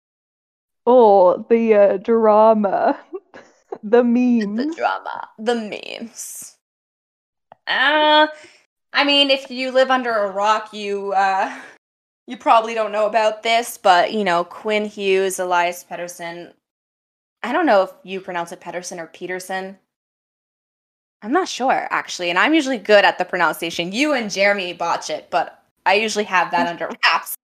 Oh, 0.86 1.46
the 1.50 1.76
uh, 1.76 1.98
drama, 1.98 3.00
the 3.84 4.04
memes, 4.04 4.58
The 4.58 4.76
drama, 4.76 5.30
the 5.38 5.56
memes. 5.56 6.58
Uh 7.68 8.28
I 8.94 9.04
mean, 9.06 9.30
if 9.30 9.50
you 9.50 9.72
live 9.72 9.90
under 9.90 10.12
a 10.12 10.32
rock, 10.32 10.74
you 10.74 11.14
uh 11.14 11.56
you 12.28 12.38
probably 12.38 12.74
don't 12.74 12.92
know 12.92 13.08
about 13.08 13.44
this, 13.44 13.78
but 13.78 14.14
you 14.14 14.24
know, 14.24 14.44
Quinn 14.44 14.86
Hughes, 14.86 15.40
Elias 15.40 15.86
Pettersson. 15.90 16.54
I 17.44 17.52
don't 17.52 17.66
know 17.66 17.84
if 17.84 17.92
you 18.04 18.22
pronounce 18.22 18.52
it 18.52 18.62
Pettersson 18.62 19.00
or 19.00 19.08
Peterson. 19.08 19.78
I'm 21.22 21.32
not 21.32 21.48
sure 21.48 21.88
actually, 21.92 22.30
and 22.30 22.40
I'm 22.40 22.54
usually 22.54 22.78
good 22.78 23.06
at 23.06 23.18
the 23.18 23.26
pronunciation. 23.26 23.92
You 23.92 24.14
and 24.14 24.32
Jeremy 24.32 24.74
botch 24.74 25.10
it, 25.10 25.28
but 25.30 25.64
I 25.86 25.96
usually 25.96 26.26
have 26.26 26.52
that 26.52 26.68
under 26.68 26.88
wraps. 27.04 27.36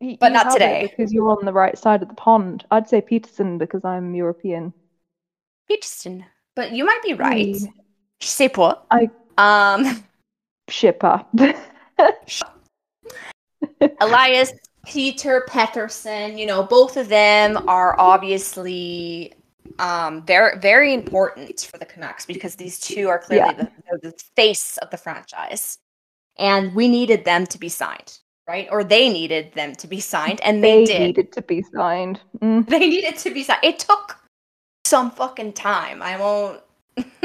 But 0.00 0.30
you 0.30 0.32
not 0.32 0.52
today. 0.52 0.88
because 0.90 1.12
you're 1.12 1.30
on 1.30 1.44
the 1.44 1.52
right 1.52 1.78
side 1.78 2.02
of 2.02 2.08
the 2.08 2.14
pond. 2.14 2.64
I'd 2.70 2.88
say 2.88 3.00
Peterson 3.00 3.58
because 3.58 3.84
I'm 3.84 4.14
European. 4.14 4.72
Peterson, 5.68 6.24
but 6.56 6.72
you 6.72 6.84
might 6.84 7.02
be 7.04 7.14
right. 7.14 7.54
Mm. 7.54 7.72
Je 8.20 8.28
sais 8.28 8.48
pas. 8.48 8.78
I- 8.90 9.10
um 9.38 10.04
Shipper. 10.68 11.24
Elias 14.00 14.52
Peter 14.86 15.46
Peterson, 15.48 16.36
you 16.38 16.46
know, 16.46 16.62
both 16.62 16.96
of 16.96 17.08
them 17.08 17.68
are 17.68 17.98
obviously 17.98 19.32
um 19.78 20.24
very 20.26 20.58
very 20.58 20.92
important 20.94 21.60
for 21.70 21.78
the 21.78 21.84
Canucks 21.86 22.26
because 22.26 22.56
these 22.56 22.78
two 22.80 23.08
are 23.08 23.18
clearly 23.18 23.54
Yeah. 23.58 23.66
the, 23.92 24.10
the 24.10 24.14
face 24.36 24.78
of 24.78 24.90
the 24.90 24.96
franchise. 24.96 25.78
And 26.38 26.74
we 26.74 26.88
needed 26.88 27.24
them 27.26 27.46
to 27.46 27.58
be 27.58 27.68
signed, 27.68 28.18
right? 28.48 28.66
Or 28.70 28.82
they 28.84 29.10
needed 29.10 29.52
them 29.54 29.74
to 29.76 29.86
be 29.86 30.00
signed 30.00 30.40
and 30.42 30.64
they, 30.64 30.84
they 30.84 30.92
did. 30.92 31.00
needed 31.00 31.32
to 31.32 31.42
be 31.42 31.62
signed. 31.74 32.20
Mm. 32.40 32.66
They 32.74 32.88
needed 32.88 33.18
to 33.18 33.30
be 33.30 33.42
signed. 33.42 33.62
It 33.62 33.78
took 33.78 34.18
some 34.86 35.10
fucking 35.10 35.52
time. 35.52 36.02
I 36.02 36.16
won't 36.18 36.62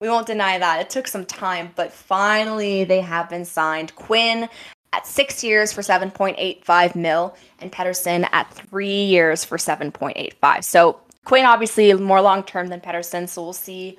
we 0.00 0.08
won't 0.08 0.26
deny 0.26 0.58
that. 0.58 0.80
It 0.80 0.90
took 0.90 1.08
some 1.08 1.24
time, 1.26 1.72
but 1.76 1.92
finally 1.92 2.84
they 2.84 3.00
have 3.00 3.28
been 3.28 3.44
signed. 3.44 3.94
Quinn 3.96 4.48
at 4.92 5.06
6 5.06 5.42
years 5.44 5.72
for 5.72 5.82
7.85 5.82 6.94
mil 6.94 7.36
and 7.58 7.70
Pedersen 7.72 8.24
at 8.32 8.52
3 8.54 8.86
years 8.88 9.44
for 9.44 9.58
7.85. 9.58 10.64
So 10.64 11.00
Quinn 11.26 11.44
obviously 11.44 11.92
more 11.92 12.22
long 12.22 12.42
term 12.42 12.68
than 12.68 12.80
Pedersen, 12.80 13.26
so 13.26 13.42
we'll 13.42 13.52
see 13.52 13.98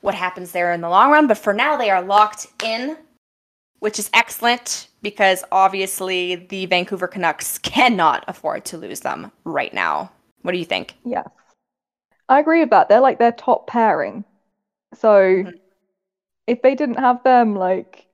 what 0.00 0.14
happens 0.14 0.52
there 0.52 0.72
in 0.72 0.80
the 0.80 0.88
long 0.88 1.10
run, 1.10 1.26
but 1.26 1.36
for 1.36 1.52
now 1.52 1.76
they 1.76 1.90
are 1.90 2.02
locked 2.02 2.46
in 2.64 2.96
which 3.82 3.98
is 3.98 4.08
excellent 4.14 4.86
because 5.02 5.42
obviously 5.50 6.36
the 6.36 6.66
Vancouver 6.66 7.08
Canucks 7.08 7.58
cannot 7.58 8.24
afford 8.28 8.64
to 8.66 8.78
lose 8.78 9.00
them 9.00 9.32
right 9.42 9.74
now. 9.74 10.12
What 10.42 10.52
do 10.52 10.58
you 10.58 10.64
think? 10.64 10.94
Yes. 11.04 11.28
I 12.28 12.38
agree 12.38 12.60
with 12.60 12.70
that. 12.70 12.88
They're 12.88 13.00
like 13.00 13.18
their 13.18 13.32
top 13.32 13.66
pairing. 13.66 14.24
So 14.94 15.08
Mhm. 15.08 15.58
if 16.46 16.62
they 16.62 16.76
didn't 16.76 17.00
have 17.00 17.24
them, 17.24 17.56
like, 17.56 18.06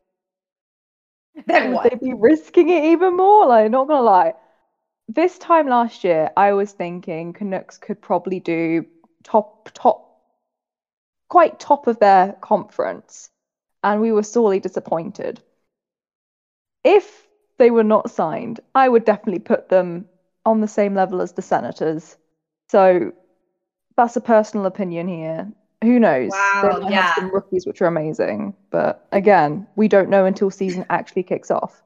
Then 1.44 1.74
would 1.74 1.90
they 1.90 1.96
be 1.96 2.14
risking 2.14 2.70
it 2.70 2.84
even 2.84 3.14
more? 3.14 3.46
Like, 3.46 3.70
not 3.70 3.88
gonna 3.88 4.00
lie. 4.00 4.34
This 5.08 5.38
time 5.38 5.68
last 5.68 6.04
year, 6.04 6.30
I 6.36 6.52
was 6.52 6.72
thinking 6.72 7.32
Canucks 7.32 7.78
could 7.78 8.00
probably 8.00 8.40
do 8.40 8.84
top, 9.24 9.70
top, 9.72 10.20
quite 11.28 11.58
top 11.58 11.86
of 11.86 11.98
their 11.98 12.34
conference, 12.42 13.30
and 13.82 14.02
we 14.02 14.12
were 14.12 14.22
sorely 14.22 14.60
disappointed. 14.60 15.40
If 16.84 17.26
they 17.56 17.70
were 17.70 17.84
not 17.84 18.10
signed, 18.10 18.60
I 18.74 18.88
would 18.88 19.06
definitely 19.06 19.40
put 19.40 19.70
them 19.70 20.06
on 20.44 20.60
the 20.60 20.68
same 20.68 20.94
level 20.94 21.22
as 21.22 21.32
the 21.32 21.42
Senators. 21.42 22.16
So 22.68 23.12
that's 23.96 24.16
a 24.16 24.20
personal 24.20 24.66
opinion 24.66 25.08
here. 25.08 25.50
Who 25.82 25.98
knows? 25.98 26.32
Wow, 26.32 26.80
they 26.82 26.90
yeah. 26.90 27.02
have 27.02 27.14
some 27.14 27.32
rookies 27.32 27.66
which 27.66 27.80
are 27.80 27.86
amazing, 27.86 28.54
but 28.70 29.06
again, 29.12 29.66
we 29.74 29.88
don't 29.88 30.10
know 30.10 30.26
until 30.26 30.50
season 30.50 30.84
actually 30.90 31.22
kicks 31.22 31.50
off. 31.50 31.82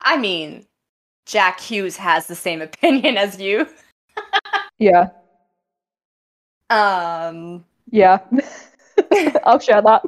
I 0.00 0.16
mean, 0.16 0.66
Jack 1.26 1.60
Hughes 1.60 1.96
has 1.96 2.26
the 2.26 2.34
same 2.34 2.60
opinion 2.68 3.16
as 3.16 3.40
you. 3.40 3.68
Yeah, 4.78 5.10
Um 6.70 7.64
yeah. 7.90 8.18
I'll 9.44 9.58
share 9.60 9.82
that. 9.82 10.02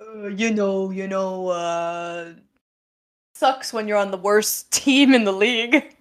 uh, 0.00 0.26
you 0.36 0.50
know, 0.52 0.90
you 0.90 1.08
know, 1.08 1.48
uh 1.48 2.32
sucks 3.34 3.72
when 3.72 3.86
you're 3.86 3.98
on 3.98 4.10
the 4.10 4.16
worst 4.18 4.70
team 4.72 5.14
in 5.14 5.24
the 5.24 5.32
league. 5.32 5.94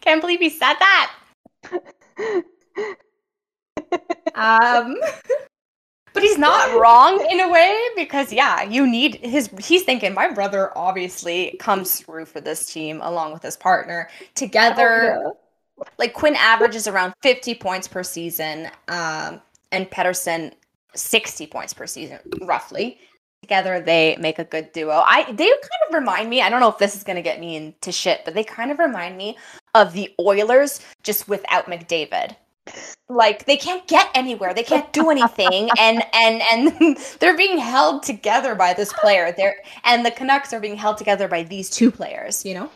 Can't 0.00 0.20
believe 0.20 0.40
he 0.40 0.50
said 0.50 0.74
that. 0.78 1.12
Um, 4.34 4.96
he's 6.36 6.40
not 6.40 6.78
wrong 6.78 7.26
in 7.30 7.40
a 7.40 7.48
way 7.48 7.76
because 7.96 8.32
yeah, 8.32 8.62
you 8.62 8.86
need 8.86 9.16
his. 9.16 9.48
He's 9.60 9.82
thinking 9.82 10.14
my 10.14 10.30
brother 10.32 10.76
obviously 10.76 11.56
comes 11.58 12.00
through 12.00 12.26
for 12.26 12.40
this 12.40 12.72
team 12.72 13.00
along 13.02 13.32
with 13.32 13.42
his 13.42 13.56
partner 13.56 14.08
together. 14.34 15.16
Oh, 15.18 15.36
Like 15.98 16.14
Quinn 16.14 16.36
averages 16.36 16.86
around 16.86 17.14
fifty 17.22 17.54
points 17.54 17.88
per 17.88 18.02
season, 18.02 18.68
um, 18.88 19.40
and 19.72 19.90
Pedersen 19.90 20.52
sixty 20.94 21.46
points 21.46 21.74
per 21.74 21.86
season, 21.86 22.18
roughly. 22.42 22.98
Together, 23.42 23.80
they 23.80 24.16
make 24.18 24.38
a 24.38 24.44
good 24.44 24.72
duo. 24.72 25.02
I 25.04 25.30
they 25.32 25.46
kind 25.46 25.82
of 25.88 25.94
remind 25.94 26.28
me. 26.28 26.42
I 26.42 26.48
don't 26.48 26.60
know 26.60 26.70
if 26.70 26.78
this 26.78 26.96
is 26.96 27.04
going 27.04 27.16
to 27.16 27.22
get 27.22 27.38
me 27.38 27.56
into 27.56 27.92
shit, 27.92 28.22
but 28.24 28.34
they 28.34 28.44
kind 28.44 28.70
of 28.70 28.78
remind 28.78 29.16
me 29.16 29.36
of 29.74 29.92
the 29.92 30.12
Oilers 30.18 30.80
just 31.02 31.28
without 31.28 31.66
McDavid 31.66 32.34
like 33.08 33.44
they 33.46 33.56
can't 33.56 33.86
get 33.86 34.08
anywhere 34.14 34.52
they 34.52 34.62
can't 34.62 34.92
do 34.92 35.10
anything 35.10 35.68
and 35.78 36.02
and 36.12 36.42
and 36.50 36.96
they're 37.20 37.36
being 37.36 37.58
held 37.58 38.02
together 38.02 38.54
by 38.54 38.74
this 38.74 38.92
player 38.94 39.32
there 39.36 39.56
and 39.84 40.04
the 40.04 40.10
canucks 40.10 40.52
are 40.52 40.60
being 40.60 40.76
held 40.76 40.98
together 40.98 41.28
by 41.28 41.42
these 41.42 41.70
two 41.70 41.90
players 41.90 42.44
you 42.44 42.54
know. 42.54 42.70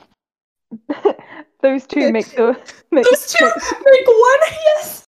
Those 1.63 1.87
two 1.87 2.11
make 2.13 2.35
the 2.37 2.59
make, 2.91 3.05
those 3.05 3.27
two 3.35 3.45
make 3.45 4.07
one 4.07 4.39
yes 4.65 5.07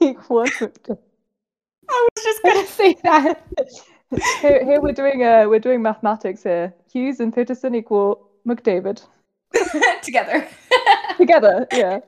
make 0.00 0.28
one. 0.28 0.48
i 1.88 2.08
was 2.14 2.24
just 2.24 2.42
gonna 2.42 2.66
say 2.66 2.94
that. 3.04 3.42
Here, 4.40 4.64
here 4.64 4.80
we're 4.82 4.92
doing 4.92 5.24
uh 5.24 5.46
we're 5.48 5.60
doing 5.60 5.80
mathematics 5.80 6.42
here. 6.42 6.74
Hughes 6.92 7.20
and 7.20 7.34
Peterson 7.34 7.74
equal 7.74 8.28
McDavid 8.46 9.02
together 10.02 10.46
together. 11.16 11.66
Yeah. 11.72 12.00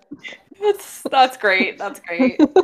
That's 0.60 1.02
that's 1.10 1.36
great 1.36 1.78
that's 1.78 2.00
great 2.00 2.40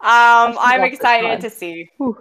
um 0.00 0.56
i'm 0.60 0.82
excited 0.82 1.40
to 1.40 1.50
see 1.50 1.90
Whew. 1.98 2.16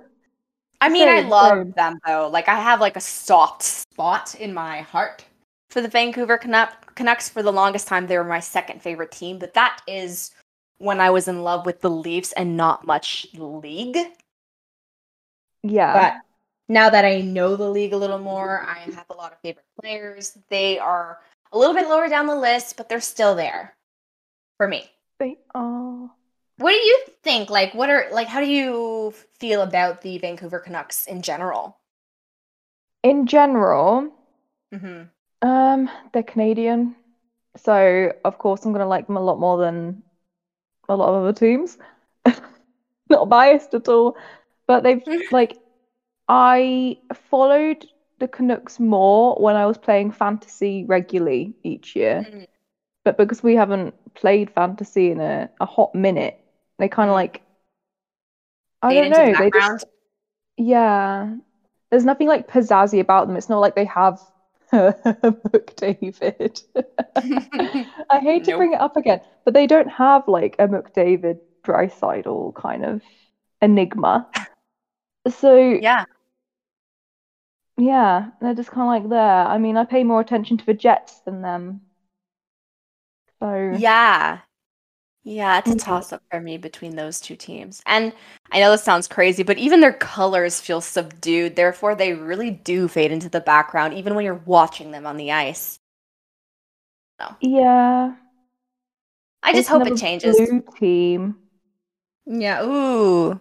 I 0.84 0.90
mean, 0.90 1.08
I 1.08 1.22
love 1.22 1.60
same. 1.60 1.72
them 1.72 2.00
though. 2.06 2.28
Like, 2.28 2.50
I 2.50 2.56
have 2.60 2.82
like 2.82 2.98
a 2.98 3.02
soft 3.02 3.64
spot 3.64 4.36
in 4.36 4.54
my 4.54 4.82
heart 4.82 5.24
for 5.70 5.80
the 5.80 5.88
Vancouver 5.88 6.38
Canuck- 6.38 6.94
Canucks. 6.96 7.30
For 7.30 7.42
the 7.42 7.54
longest 7.54 7.88
time, 7.88 8.06
they 8.06 8.18
were 8.18 8.26
my 8.26 8.42
second 8.42 8.82
favorite 8.82 9.10
team, 9.14 9.40
but 9.40 9.54
that 9.54 9.80
is 9.88 10.32
when 10.80 11.00
I 11.00 11.10
was 11.10 11.30
in 11.30 11.42
love 11.42 11.66
with 11.66 11.80
the 11.80 11.90
Leafs 11.90 12.34
and 12.34 12.58
not 12.58 12.86
much 12.86 13.28
league. 13.34 13.98
Yeah. 15.64 15.94
But 15.94 16.14
now 16.68 16.90
that 16.90 17.06
I 17.06 17.22
know 17.22 17.56
the 17.56 17.70
league 17.70 17.94
a 17.94 17.98
little 17.98 18.20
more, 18.20 18.66
I 18.68 18.80
have 18.80 19.06
a 19.10 19.14
lot 19.14 19.32
of 19.32 19.40
favorite 19.40 19.64
players. 19.80 20.38
They 20.50 20.80
are 20.80 21.20
a 21.54 21.58
little 21.58 21.76
bit 21.76 21.88
lower 21.88 22.10
down 22.10 22.28
the 22.28 22.36
list, 22.36 22.78
but 22.78 22.90
they're 22.90 23.00
still 23.02 23.36
there 23.36 23.76
for 24.58 24.68
me. 24.68 24.92
They 25.18 25.38
are. 25.56 26.12
What 26.58 26.72
do 26.72 26.78
you 26.78 27.04
think? 27.22 27.52
Like, 27.52 27.76
what 27.76 27.92
are 27.92 28.08
like? 28.12 28.28
How 28.28 28.40
do 28.40 28.48
you 28.48 29.14
feel 29.40 29.62
about 29.62 30.02
the 30.02 30.18
Vancouver 30.18 30.60
Canucks 30.60 31.06
in 31.06 31.22
general? 31.22 31.78
In 33.02 33.28
general, 33.28 34.12
hmm 34.72 35.04
um, 35.42 35.90
they're 36.14 36.24
Canadian, 36.24 36.96
so 37.58 38.12
of 38.26 38.38
course 38.38 38.66
I'm 38.66 38.74
gonna 38.74 38.88
like 38.88 39.08
them 39.08 39.18
a 39.18 39.22
lot 39.22 39.40
more 39.40 39.58
than 39.60 40.04
a 40.90 40.96
lot 40.98 41.10
of 41.10 41.24
other 41.24 41.34
teams. 41.34 41.78
Not 43.10 43.30
biased 43.30 43.74
at 43.74 43.88
all, 43.88 44.18
but 44.68 44.84
they've 44.84 45.04
like 45.32 45.58
I 46.30 47.00
followed 47.14 47.86
the 48.24 48.28
Canucks 48.30 48.80
more 48.80 49.36
when 49.36 49.58
I 49.58 49.66
was 49.66 49.78
playing 49.78 50.12
fantasy 50.12 50.86
regularly 50.86 51.54
each 51.64 51.94
year. 51.94 52.26
Mm. 52.26 52.48
But 53.04 53.18
because 53.18 53.44
we 53.44 53.54
haven't 53.54 53.94
played 54.14 54.50
fantasy 54.50 55.12
in 55.12 55.20
a, 55.20 55.50
a 55.60 55.66
hot 55.66 55.94
minute, 55.94 56.40
they 56.80 56.88
kind 56.88 57.10
of 57.10 57.16
Mm. 57.16 57.18
like 57.18 57.42
I 58.82 58.94
don't 58.94 59.08
into 59.08 59.20
the 59.20 59.32
know, 59.34 59.40
they 59.40 59.52
just 59.52 59.86
yeah. 60.56 61.36
There's 61.90 62.06
nothing 62.06 62.30
like 62.30 62.48
pizzazzy 62.48 63.02
about 63.02 63.28
them. 63.28 63.36
It's 63.36 63.50
not 63.50 63.60
like 63.60 63.76
they 63.76 63.86
have 63.86 64.22
a 64.72 64.94
McDavid. 65.52 66.64
I 68.10 68.20
hate 68.20 68.46
to 68.46 68.52
Nope. 68.52 68.58
bring 68.58 68.74
it 68.74 68.80
up 68.80 68.96
again, 68.96 69.20
but 69.44 69.54
they 69.54 69.68
don't 69.68 69.90
have 69.90 70.30
like 70.30 70.56
a 70.60 70.68
McDavid 70.70 71.40
Draisaitl 71.66 72.56
kind 72.56 72.86
of 72.86 73.02
enigma. 73.62 74.30
So 75.30 75.58
yeah. 75.58 76.06
Yeah, 77.78 78.32
they're 78.42 78.54
just 78.56 78.70
kind 78.72 78.84
of 78.84 79.04
like 79.04 79.10
there. 79.10 79.20
I 79.48 79.58
mean, 79.58 79.78
I 79.78 79.86
pay 79.86 80.04
more 80.04 80.22
attention 80.22 80.58
to 80.58 80.66
the 80.66 80.74
Jets 80.74 81.20
than 81.22 81.42
them. 81.42 81.82
So 83.40 83.78
Yeah. 83.78 84.40
Yeah, 85.24 85.60
it's 85.60 85.72
a 85.72 85.76
Mhm. 85.76 85.80
toss 85.80 86.14
up 86.14 86.24
for 86.32 86.40
me 86.42 86.58
between 86.58 86.96
those 86.96 87.22
two 87.22 87.36
teams. 87.36 87.82
And 87.86 88.14
I 88.52 88.60
know 88.60 88.72
this 88.72 88.84
sounds 88.84 89.08
crazy, 89.08 89.44
but 89.44 89.58
even 89.58 89.82
their 89.82 89.94
colors 89.94 90.62
feel 90.62 90.82
subdued. 90.82 91.56
Therefore, 91.56 91.96
they 91.96 92.14
really 92.14 92.52
do 92.52 92.88
fade 92.90 93.12
into 93.12 93.30
the 93.30 93.42
background, 93.42 93.94
even 93.96 94.16
when 94.16 94.26
you're 94.26 94.36
watching 94.46 94.92
them 94.92 95.06
on 95.08 95.18
the 95.18 95.32
ice. 95.32 95.80
yeah, 97.42 98.16
I 99.44 99.52
just 99.54 99.60
it's 99.62 99.70
hope 99.70 99.86
it 99.88 99.98
changes. 99.98 100.36
Blue 100.36 100.62
team. 100.80 101.36
Yeah. 102.26 102.64
Ooh. 102.66 103.40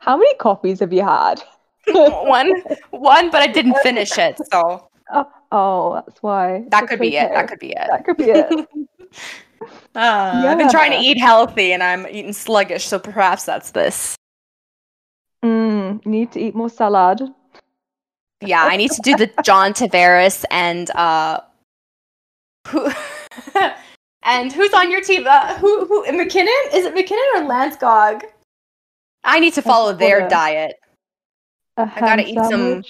How 0.00 0.16
many 0.16 0.34
coffees 0.36 0.80
have 0.80 0.92
you 0.92 1.02
had? 1.02 1.42
one, 2.26 2.50
one, 2.90 3.30
but 3.30 3.42
I 3.42 3.46
didn't 3.46 3.76
finish 3.82 4.16
it, 4.18 4.38
so 4.50 4.88
Oh, 5.12 5.30
oh, 5.52 5.94
that's 5.94 6.22
why. 6.22 6.60
that 6.60 6.70
That's 6.70 6.88
could 6.88 7.00
be 7.00 7.16
it. 7.16 7.30
That 7.30 7.48
could 7.48 7.58
be 7.58 7.70
it. 7.70 7.86
That 7.88 8.04
could 8.04 8.16
be 8.16 8.30
it. 8.30 8.68
Uh, 9.94 10.44
I've 10.46 10.58
been 10.58 10.68
trying 10.68 10.90
to 10.90 10.98
eat 10.98 11.18
healthy, 11.18 11.72
and 11.72 11.82
I'm 11.82 12.06
eating 12.08 12.32
sluggish, 12.32 12.86
so 12.86 12.98
perhaps 12.98 13.44
that's 13.44 13.70
this. 13.70 14.16
Mm, 15.44 16.04
need 16.04 16.32
to 16.32 16.40
eat 16.40 16.54
more 16.54 16.68
salad. 16.68 17.22
Yeah, 18.40 18.64
I 18.64 18.76
need 18.76 18.90
to 18.90 19.00
do 19.02 19.16
the 19.16 19.30
John 19.42 19.72
Tavares 19.72 20.44
and 20.50 20.90
uh 20.90 21.40
who 22.68 22.90
and 24.22 24.52
who's 24.52 24.72
on 24.74 24.90
your 24.90 25.00
team? 25.00 25.26
Uh, 25.26 25.54
who 25.58 25.86
who 25.86 26.02
MacKinnon? 26.12 26.52
Is 26.74 26.84
it 26.84 26.94
MacKinnon 26.94 27.24
or 27.36 27.42
Landskog? 27.42 28.24
I 29.22 29.40
need 29.40 29.54
to 29.54 29.62
follow 29.62 29.92
their 29.92 30.28
diet. 30.28 30.76
A 31.76 31.82
I 31.82 32.00
gotta 32.00 32.22
ham 32.22 32.28
eat 32.28 32.34
some. 32.50 32.84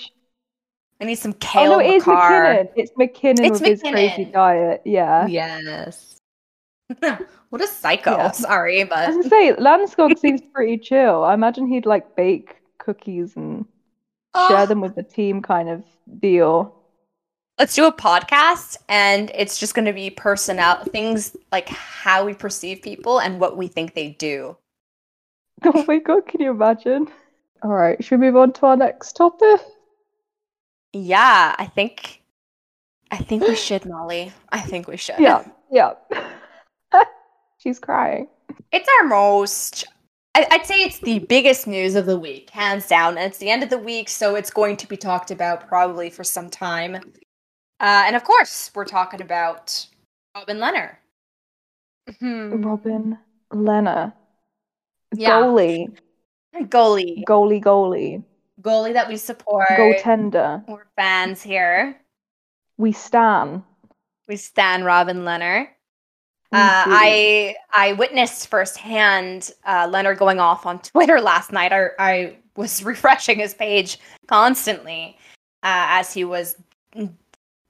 I 1.00 1.04
need 1.06 1.16
some 1.16 1.32
Oh 1.32 1.36
kale 1.40 1.70
no, 1.72 1.78
it 1.80 1.94
is 1.94 2.06
Makar. 2.06 2.30
MacKinnon. 2.30 2.68
It's 2.76 2.92
MacKinnon 2.96 3.44
It's 3.44 3.60
with 3.60 3.68
his 3.68 3.82
crazy 3.82 4.24
diet. 4.26 4.82
Yeah. 4.84 5.26
Yes. 5.26 6.20
what 7.50 7.62
a 7.62 7.66
psycho. 7.66 8.12
Yeah. 8.16 8.30
Sorry, 8.32 8.84
but 8.84 9.08
was 9.08 9.16
gonna 9.16 9.28
say, 9.28 9.52
Landskog 9.54 10.18
seems 10.18 10.40
pretty 10.42 10.78
chill. 10.78 11.24
I 11.24 11.34
imagine 11.34 11.66
he'd 11.66 11.86
like 11.86 12.14
bake 12.16 12.56
cookies 12.78 13.36
and 13.36 13.64
share 14.48 14.58
Oh, 14.60 14.66
them 14.66 14.80
with 14.80 14.94
the 14.94 15.02
team 15.02 15.40
kind 15.42 15.68
of 15.68 15.82
deal. 16.20 16.74
let's 17.58 17.74
do 17.74 17.86
a 17.86 17.92
podcast 17.92 18.76
and 18.88 19.30
it's 19.34 19.58
just 19.58 19.74
going 19.74 19.84
to 19.84 19.92
be 19.92 20.10
personnel 20.10 20.82
things 20.84 21.36
like 21.52 21.68
how 21.68 22.24
we 22.26 22.34
perceive 22.34 22.82
people 22.82 23.20
and 23.20 23.38
what 23.40 23.56
we 23.56 23.66
think 23.68 23.94
they 23.94 24.10
do. 24.10 24.56
Oh 25.64 25.84
my 25.86 25.98
god, 25.98 26.26
can 26.26 26.40
you 26.40 26.50
imagine? 26.50 27.08
All 27.62 27.72
right, 27.72 28.02
should 28.02 28.20
we 28.20 28.26
move 28.26 28.36
on 28.36 28.52
to 28.54 28.66
our 28.66 28.76
next 28.76 29.14
topic? 29.14 29.60
Yeah, 30.92 31.54
I 31.58 31.66
think 31.66 32.22
I 33.10 33.18
think 33.18 33.42
we 33.42 33.56
should, 33.56 33.86
Molly. 33.86 34.32
I 34.50 34.60
think 34.60 34.88
we 34.88 34.96
should. 34.96 35.18
Yeah, 35.18 35.44
yeah. 35.70 35.94
She's 37.58 37.78
crying. 37.78 38.28
It's 38.72 38.88
our 39.00 39.08
most 39.08 39.86
I, 40.34 40.46
I'd 40.50 40.66
say 40.66 40.82
it's 40.82 40.98
the 40.98 41.20
biggest 41.20 41.66
news 41.66 41.94
of 41.94 42.06
the 42.06 42.18
week, 42.18 42.50
hands 42.50 42.88
down. 42.88 43.16
And 43.16 43.26
it's 43.26 43.38
the 43.38 43.50
end 43.50 43.62
of 43.62 43.70
the 43.70 43.78
week, 43.78 44.08
so 44.08 44.34
it's 44.34 44.50
going 44.50 44.76
to 44.78 44.88
be 44.88 44.96
talked 44.96 45.30
about 45.30 45.68
probably 45.68 46.10
for 46.10 46.24
some 46.24 46.50
time. 46.50 46.96
Uh, 46.96 47.00
and 48.06 48.16
of 48.16 48.24
course, 48.24 48.70
we're 48.74 48.84
talking 48.84 49.20
about 49.20 49.86
Robin 50.34 50.58
Lehner. 50.58 50.96
Hmm. 52.18 52.62
Robin 52.62 53.18
Lehner. 53.52 54.12
Yeah. 55.14 55.30
Goalie. 55.30 55.96
Goalie. 56.62 57.24
Goalie, 57.24 57.62
goalie. 57.62 58.22
Goalie 58.60 58.92
that 58.92 59.08
we 59.08 59.16
support. 59.16 59.68
Goaltender. 59.70 60.66
We're 60.68 60.86
fans 60.96 61.42
here. 61.42 62.00
We 62.76 62.92
stan. 62.92 63.62
We 64.28 64.36
stan 64.36 64.84
Robin 64.84 65.18
Lehner. 65.18 65.68
Uh. 66.52 66.84
I 66.86 67.56
I 67.74 67.94
witnessed 67.94 68.48
firsthand 68.48 69.50
uh, 69.64 69.88
Lehner 69.88 70.16
going 70.16 70.38
off 70.38 70.66
on 70.66 70.78
Twitter 70.82 71.20
last 71.20 71.52
night. 71.52 71.72
I, 71.72 71.88
I 71.98 72.36
was 72.56 72.82
refreshing 72.84 73.38
his 73.38 73.54
page 73.54 73.98
constantly 74.28 75.18
uh, 75.62 75.98
as 75.98 76.12
he 76.12 76.24
was 76.24 76.56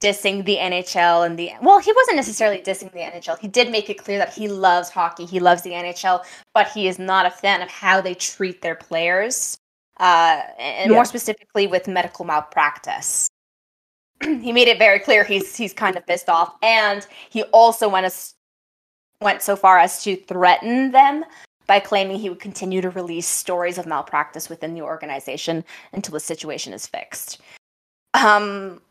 dissing 0.04 0.44
the 0.44 0.56
NHL 0.56 1.24
and 1.26 1.38
the 1.38 1.52
well, 1.62 1.78
he 1.78 1.92
wasn't 1.92 2.16
necessarily 2.16 2.58
dissing 2.58 2.92
the 2.92 2.98
NHL. 2.98 3.38
He 3.38 3.48
did 3.48 3.70
make 3.70 3.88
it 3.88 3.94
clear 3.94 4.18
that 4.18 4.32
he 4.32 4.48
loves 4.48 4.90
hockey, 4.90 5.24
he 5.24 5.40
loves 5.40 5.62
the 5.62 5.70
NHL, 5.70 6.24
but 6.52 6.68
he 6.68 6.88
is 6.88 6.98
not 6.98 7.26
a 7.26 7.30
fan 7.30 7.62
of 7.62 7.70
how 7.70 8.00
they 8.00 8.14
treat 8.14 8.60
their 8.62 8.74
players, 8.74 9.56
uh, 10.00 10.42
and 10.58 10.90
Yeah. 10.90 10.96
more 10.96 11.04
specifically 11.04 11.66
with 11.66 11.88
medical 11.88 12.24
malpractice. 12.24 13.28
he 14.22 14.52
made 14.52 14.68
it 14.68 14.78
very 14.78 14.98
clear 14.98 15.24
he's 15.24 15.56
he's 15.56 15.72
kind 15.72 15.96
of 15.96 16.06
pissed 16.06 16.28
off, 16.28 16.54
and 16.62 17.06
he 17.30 17.42
also 17.44 17.88
went 17.88 18.06
as 18.06 18.34
went 19.22 19.42
so 19.42 19.56
far 19.56 19.78
as 19.78 20.02
to 20.04 20.16
threaten 20.16 20.90
them 20.92 21.24
by 21.66 21.80
claiming 21.80 22.18
he 22.18 22.28
would 22.28 22.40
continue 22.40 22.82
to 22.82 22.90
release 22.90 23.26
stories 23.26 23.78
of 23.78 23.86
malpractice 23.86 24.50
within 24.50 24.74
the 24.74 24.82
organization 24.82 25.64
until 25.94 26.12
the 26.12 26.20
situation 26.20 26.74
is 26.74 26.86
fixed. 26.86 27.40
Um, 28.12 28.82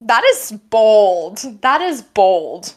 that 0.00 0.24
is 0.24 0.52
bold. 0.70 1.38
That 1.62 1.80
is 1.80 2.02
bold. 2.02 2.74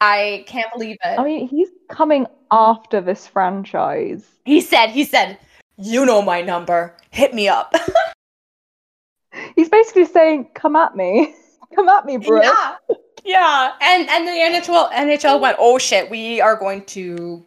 I 0.00 0.44
can't 0.46 0.72
believe 0.72 0.96
it. 1.04 1.18
I 1.18 1.24
mean, 1.24 1.48
he's 1.48 1.68
coming 1.88 2.26
after 2.50 3.00
this 3.00 3.26
franchise. 3.26 4.26
He 4.44 4.60
said, 4.60 4.88
he 4.88 5.04
said, 5.04 5.38
you 5.76 6.04
know 6.04 6.22
my 6.22 6.42
number. 6.42 6.94
Hit 7.10 7.34
me 7.34 7.48
up. 7.48 7.74
He's 9.56 9.68
basically 9.68 10.06
saying, 10.06 10.50
"Come 10.54 10.76
at 10.76 10.96
me, 10.96 11.34
come 11.74 11.88
at 11.88 12.04
me, 12.04 12.16
bro." 12.18 12.42
Yeah. 12.42 12.74
Yeah. 13.24 13.72
And 13.80 14.08
and 14.08 14.26
the 14.26 14.32
NHL 14.32 14.90
NHL 14.92 15.40
went, 15.40 15.56
"Oh 15.58 15.78
shit, 15.78 16.10
we 16.10 16.40
are 16.40 16.56
going 16.56 16.84
to 16.86 17.44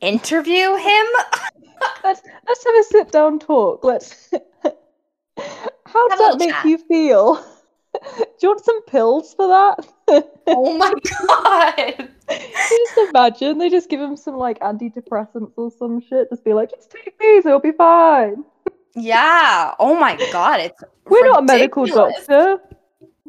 interview 0.00 0.74
him." 0.76 1.06
let's 2.04 2.22
let's 2.46 2.64
have 2.64 2.74
a 2.74 2.82
sit 2.84 3.12
down 3.12 3.38
talk. 3.38 3.84
Let's. 3.84 4.30
How 5.86 6.08
does 6.08 6.18
that 6.18 6.36
make 6.38 6.50
chat. 6.50 6.64
you 6.64 6.78
feel? 6.78 7.44
Do 8.16 8.24
you 8.40 8.48
want 8.48 8.64
some 8.64 8.82
pills 8.84 9.34
for 9.34 9.46
that? 9.48 9.88
oh 10.48 10.76
my 10.76 10.92
god. 11.28 12.08
just 12.28 12.98
imagine 13.10 13.58
they 13.58 13.68
just 13.70 13.88
give 13.88 14.00
him 14.00 14.16
some 14.16 14.36
like 14.36 14.58
antidepressants 14.60 15.52
or 15.56 15.70
some 15.70 16.00
shit. 16.00 16.28
Just 16.30 16.44
be 16.44 16.52
like, 16.52 16.70
just 16.70 16.90
take 16.90 17.18
these, 17.18 17.46
it'll 17.46 17.60
be 17.60 17.72
fine. 17.72 18.44
Yeah. 18.94 19.74
Oh 19.78 19.98
my 19.98 20.16
god, 20.32 20.60
it's 20.60 20.82
We're 21.08 21.26
not 21.26 21.40
a 21.40 21.46
medical 21.46 21.84
ridiculous. 21.84 22.26
doctor. 22.26 22.58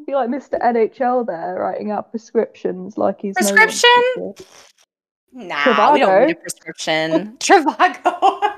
Be 0.06 0.14
like 0.16 0.30
Mr. 0.30 0.60
NHL 0.60 1.26
there, 1.26 1.56
writing 1.60 1.92
out 1.92 2.12
prescriptions 2.12 2.98
like 2.98 3.22
he's 3.22 3.36
Prescription? 3.36 3.90
doctor. 4.18 4.44
Nah, 5.32 5.94
we 5.94 6.00
don't 6.00 6.28
need 6.28 6.32
a 6.32 6.36
Trivago. 6.36 6.42
prescription. 6.42 7.38
Trivago. 7.38 8.50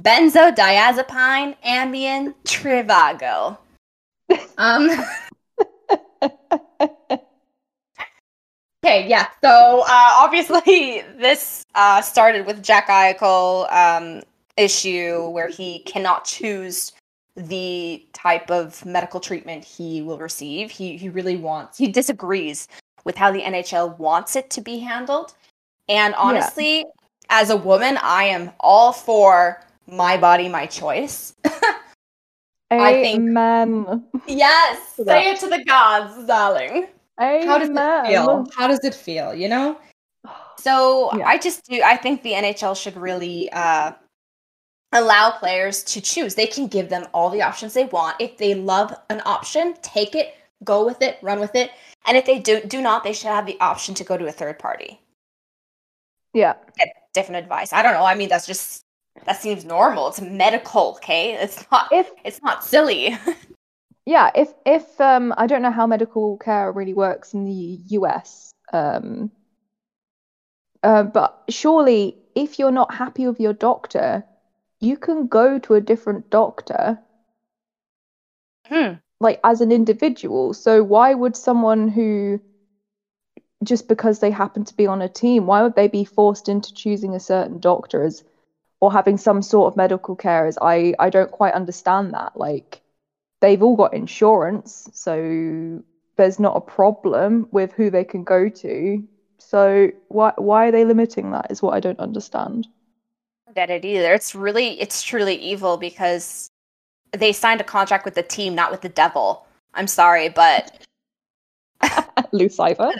Benzodiazepine, 0.00 1.56
Ambien, 1.64 2.34
Trivago. 2.44 3.58
Um. 4.58 4.90
okay, 8.84 9.08
yeah. 9.08 9.28
So 9.42 9.82
uh, 9.86 10.10
obviously, 10.16 11.02
this 11.18 11.64
uh, 11.74 12.02
started 12.02 12.46
with 12.46 12.62
Jack 12.62 12.88
Eichel 12.88 13.70
um, 13.72 14.22
issue 14.56 15.28
where 15.30 15.48
he 15.48 15.80
cannot 15.80 16.24
choose 16.24 16.92
the 17.36 18.04
type 18.12 18.50
of 18.50 18.84
medical 18.84 19.20
treatment 19.20 19.64
he 19.64 20.02
will 20.02 20.18
receive. 20.18 20.70
He 20.70 20.96
he 20.96 21.08
really 21.08 21.36
wants. 21.36 21.78
He 21.78 21.88
disagrees 21.88 22.68
with 23.04 23.16
how 23.16 23.32
the 23.32 23.40
NHL 23.40 23.98
wants 23.98 24.36
it 24.36 24.50
to 24.50 24.60
be 24.60 24.78
handled. 24.78 25.34
And 25.88 26.14
honestly, 26.14 26.84
as 27.30 27.50
a 27.50 27.56
woman, 27.56 27.98
I 28.02 28.24
am 28.24 28.52
all 28.60 28.92
for 28.92 29.64
my 29.86 30.16
body, 30.16 30.48
my 30.48 30.66
choice. 30.66 31.34
I 32.70 32.92
think- 33.02 33.18
Amen. 33.20 34.04
yes, 34.26 34.96
To 34.96 35.04
say 35.06 35.30
it 35.30 35.40
to 35.40 35.48
the 35.48 35.64
gods, 35.64 36.26
darling. 36.26 36.88
Amen. 37.20 37.46
How 37.46 37.58
does 37.58 37.68
it 37.68 38.06
feel? 38.08 38.46
How 38.56 38.66
does 38.68 38.84
it 38.84 38.94
feel? 38.94 39.34
You 39.34 39.48
know. 39.48 39.78
So 40.58 41.10
Yeah. 41.16 41.26
I 41.26 41.38
just 41.38 41.64
do. 41.64 41.80
I 41.82 41.96
think 41.96 42.22
the 42.22 42.32
NHL 42.32 42.76
should 42.80 42.94
really 42.94 43.50
uh, 43.52 43.92
allow 44.92 45.30
players 45.30 45.82
to 45.84 46.02
choose. 46.02 46.34
They 46.34 46.46
can 46.46 46.66
give 46.66 46.90
them 46.90 47.06
all 47.14 47.30
the 47.30 47.40
options 47.40 47.72
they 47.72 47.86
want. 47.86 48.16
If 48.20 48.36
they 48.36 48.54
love 48.54 48.94
an 49.08 49.22
option, 49.24 49.74
take 49.80 50.14
it, 50.14 50.34
go 50.62 50.84
with 50.84 51.00
it, 51.00 51.16
run 51.22 51.40
with 51.40 51.54
it. 51.54 51.70
And 52.06 52.14
if 52.16 52.26
they 52.26 52.38
do 52.38 52.60
do 52.60 52.82
not, 52.82 53.04
they 53.04 53.14
should 53.14 53.28
have 53.28 53.46
the 53.46 53.58
option 53.60 53.94
to 53.94 54.04
go 54.04 54.18
to 54.18 54.26
a 54.26 54.32
third 54.32 54.58
party. 54.58 55.00
Yeah. 56.34 56.54
Get 56.76 56.88
different 57.14 57.42
advice. 57.42 57.72
I 57.72 57.80
don't 57.82 57.94
know. 57.94 58.04
I 58.04 58.14
mean, 58.14 58.28
that's 58.28 58.46
just 58.46 58.82
that 59.26 59.40
seems 59.40 59.64
normal. 59.64 60.08
It's 60.08 60.20
medical, 60.20 60.94
okay? 60.96 61.34
It's 61.34 61.64
not. 61.70 61.88
If 61.92 62.10
It's 62.24 62.42
not 62.42 62.64
silly. 62.64 63.16
yeah, 64.06 64.30
if 64.34 64.52
if 64.64 65.00
um 65.00 65.34
I 65.36 65.46
don't 65.46 65.62
know 65.62 65.70
how 65.70 65.86
medical 65.86 66.36
care 66.38 66.72
really 66.72 66.94
works 66.94 67.34
in 67.34 67.44
the 67.44 67.78
US. 67.98 68.52
Um 68.72 69.30
uh, 70.82 71.02
but 71.02 71.42
surely 71.50 72.16
if 72.34 72.58
you're 72.58 72.70
not 72.70 72.94
happy 72.94 73.26
with 73.26 73.38
your 73.38 73.52
doctor, 73.52 74.24
you 74.80 74.96
can 74.96 75.26
go 75.26 75.58
to 75.58 75.74
a 75.74 75.80
different 75.80 76.30
doctor 76.30 76.98
hmm. 78.66 78.92
like 79.20 79.40
as 79.44 79.60
an 79.60 79.72
individual. 79.72 80.54
So 80.54 80.82
why 80.82 81.12
would 81.12 81.36
someone 81.36 81.88
who 81.88 82.40
just 83.62 83.88
because 83.88 84.20
they 84.20 84.30
happen 84.30 84.64
to 84.64 84.74
be 84.74 84.86
on 84.86 85.02
a 85.02 85.08
team, 85.08 85.46
why 85.46 85.62
would 85.62 85.74
they 85.74 85.88
be 85.88 86.04
forced 86.04 86.48
into 86.48 86.72
choosing 86.72 87.14
a 87.14 87.20
certain 87.20 87.58
doctor 87.58 88.02
as 88.02 88.24
or 88.80 88.92
having 88.92 89.18
some 89.18 89.42
sort 89.42 89.72
of 89.72 89.76
medical 89.76 90.16
care 90.16 90.46
is 90.46 90.58
I 90.60 90.94
I 90.98 91.10
don't 91.10 91.30
quite 91.30 91.54
understand 91.54 92.12
that. 92.14 92.36
Like 92.36 92.80
they've 93.40 93.62
all 93.62 93.76
got 93.76 93.94
insurance, 93.94 94.88
so 94.92 95.82
there's 96.16 96.40
not 96.40 96.56
a 96.56 96.60
problem 96.60 97.48
with 97.50 97.72
who 97.72 97.90
they 97.90 98.04
can 98.04 98.24
go 98.24 98.48
to. 98.48 99.02
So 99.38 99.90
why 100.08 100.32
why 100.36 100.68
are 100.68 100.72
they 100.72 100.84
limiting 100.84 101.30
that 101.32 101.50
is 101.50 101.62
what 101.62 101.74
I 101.74 101.80
don't 101.80 102.00
understand. 102.00 102.66
get 103.54 103.70
it 103.70 103.84
either. 103.84 104.14
It's 104.14 104.34
really, 104.34 104.80
it's 104.80 105.02
truly 105.02 105.34
evil 105.34 105.76
because 105.76 106.50
they 107.12 107.32
signed 107.32 107.60
a 107.60 107.64
contract 107.64 108.04
with 108.04 108.14
the 108.14 108.22
team, 108.22 108.54
not 108.54 108.70
with 108.70 108.82
the 108.82 108.88
devil. 108.88 109.46
I'm 109.74 109.88
sorry, 109.88 110.28
but 110.28 110.86
Lucifer. 112.32 112.92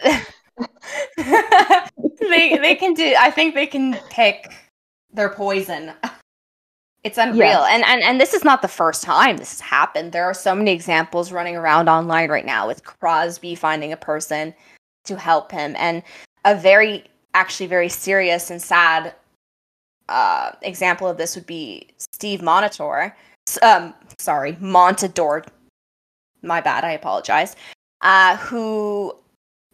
they 1.16 2.58
they 2.58 2.74
can 2.74 2.94
do. 2.94 3.14
I 3.18 3.30
think 3.30 3.54
they 3.54 3.66
can 3.66 3.96
pick 4.10 4.52
their 5.12 5.30
poison. 5.30 5.92
It's 7.02 7.16
unreal, 7.16 7.64
and 7.64 7.82
and 7.86 8.02
and 8.02 8.20
this 8.20 8.34
is 8.34 8.44
not 8.44 8.60
the 8.60 8.68
first 8.68 9.02
time 9.02 9.38
this 9.38 9.52
has 9.52 9.60
happened. 9.60 10.12
There 10.12 10.26
are 10.26 10.34
so 10.34 10.54
many 10.54 10.70
examples 10.70 11.32
running 11.32 11.56
around 11.56 11.88
online 11.88 12.28
right 12.28 12.44
now 12.44 12.66
with 12.66 12.84
Crosby 12.84 13.54
finding 13.54 13.90
a 13.90 13.96
person 13.96 14.54
to 15.04 15.16
help 15.16 15.50
him, 15.50 15.74
and 15.78 16.02
a 16.44 16.54
very 16.54 17.04
actually 17.32 17.68
very 17.68 17.88
serious 17.88 18.50
and 18.50 18.60
sad 18.60 19.14
uh, 20.10 20.52
example 20.60 21.08
of 21.08 21.16
this 21.16 21.34
would 21.36 21.46
be 21.46 21.86
Steve 21.96 22.42
Monitor. 22.42 23.16
Um, 23.62 23.94
sorry, 24.18 24.52
Montador. 24.60 25.46
My 26.42 26.60
bad. 26.60 26.84
I 26.84 26.92
apologize. 26.92 27.56
Uh, 28.02 28.36
who 28.36 29.14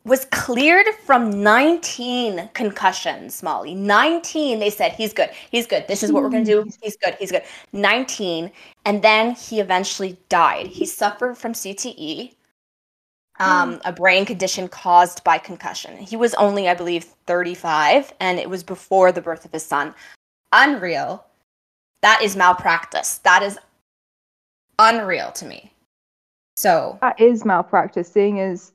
was 0.07 0.25
cleared 0.27 0.87
from 1.05 1.43
19 1.43 2.49
concussions, 2.55 3.43
Molly. 3.43 3.75
19. 3.75 4.61
They 4.61 4.71
said 4.71 4.93
he's 4.93 5.13
good. 5.13 5.31
He's 5.51 5.67
good. 5.67 5.87
This 5.89 6.05
is 6.05 6.13
what 6.13 6.23
we're 6.23 6.31
going 6.31 6.45
to 6.45 6.63
do. 6.63 6.71
He's 6.81 6.97
good. 6.97 7.17
He's 7.19 7.33
good. 7.33 7.43
19. 7.73 8.53
And 8.85 9.03
then 9.03 9.35
he 9.35 9.59
eventually 9.59 10.17
died. 10.29 10.69
He 10.69 10.87
suffered 10.87 11.37
from 11.37 11.55
CTE, 11.55 12.35
um, 13.41 13.81
a 13.85 13.93
brain 13.93 14.25
condition 14.25 14.69
caused 14.69 15.25
by 15.25 15.39
concussion. 15.39 15.97
He 15.97 16.17
was 16.17 16.35
only, 16.35 16.69
I 16.69 16.75
believe, 16.75 17.05
35, 17.27 18.15
and 18.21 18.39
it 18.39 18.49
was 18.49 18.63
before 18.63 19.11
the 19.11 19.21
birth 19.21 19.45
of 19.45 19.53
his 19.53 19.67
son. 19.67 19.93
Unreal. 20.53 21.25
That 22.03 22.23
is 22.23 22.37
malpractice. 22.37 23.19
That 23.19 23.43
is 23.43 23.59
unreal 24.79 25.33
to 25.33 25.45
me. 25.45 25.73
So, 26.57 26.97
that 27.03 27.21
is 27.21 27.45
malpractice, 27.45 28.11
seeing 28.11 28.41
as 28.41 28.73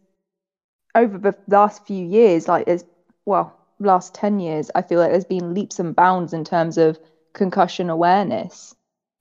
over 0.96 1.18
the 1.18 1.36
last 1.48 1.86
few 1.86 2.06
years, 2.06 2.48
like 2.48 2.68
it's 2.68 2.84
well, 3.26 3.58
last 3.80 4.14
ten 4.14 4.40
years, 4.40 4.72
I 4.76 4.82
feel 4.82 5.00
like 5.00 5.12
there's 5.12 5.26
been 5.26 5.54
leaps 5.54 5.80
and 5.80 5.96
bounds 5.96 6.34
in 6.34 6.44
terms 6.44 6.78
of 6.78 7.00
concussion 7.34 7.90
awareness. 7.90 8.76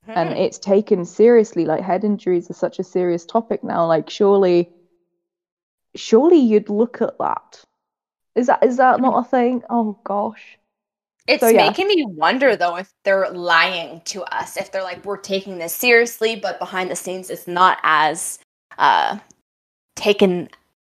And 0.06 0.30
hmm. 0.30 0.37
it's 0.37 0.59
taken 0.59 1.04
seriously. 1.04 1.66
Like 1.66 1.83
head 1.83 2.04
injuries 2.04 2.50
are 2.50 2.54
such 2.54 2.78
a 2.78 2.85
serious 2.85 3.24
topic 3.24 3.62
now. 3.62 3.87
Like 3.87 4.11
surely 4.11 4.70
surely 5.94 6.38
you'd 6.38 6.70
look 6.70 7.00
at 7.02 7.18
that. 7.18 7.64
Is 8.35 8.46
that 8.46 8.64
is 8.64 8.76
that 8.78 9.00
not 9.00 9.26
a 9.26 9.28
thing? 9.28 9.62
Oh 9.70 9.98
gosh. 10.04 10.59
It's 11.26 11.42
So, 11.42 11.48
yeah. 11.48 11.66
making 11.66 11.87
me 11.87 12.04
wonder 12.09 12.56
though 12.56 12.76
if 12.76 12.92
they're 13.04 13.30
lying 13.30 14.00
to 14.06 14.22
us, 14.22 14.56
if 14.56 14.72
they're 14.72 14.83
like 14.83 15.04
we're 15.04 15.18
taking 15.18 15.59
this 15.59 15.74
seriously, 15.74 16.37
but 16.37 16.59
behind 16.59 16.90
the 16.90 16.96
scenes 16.96 17.30
it's 17.30 17.46
not 17.46 17.78
as 17.83 18.38
uh 18.78 19.18
taken 19.96 20.48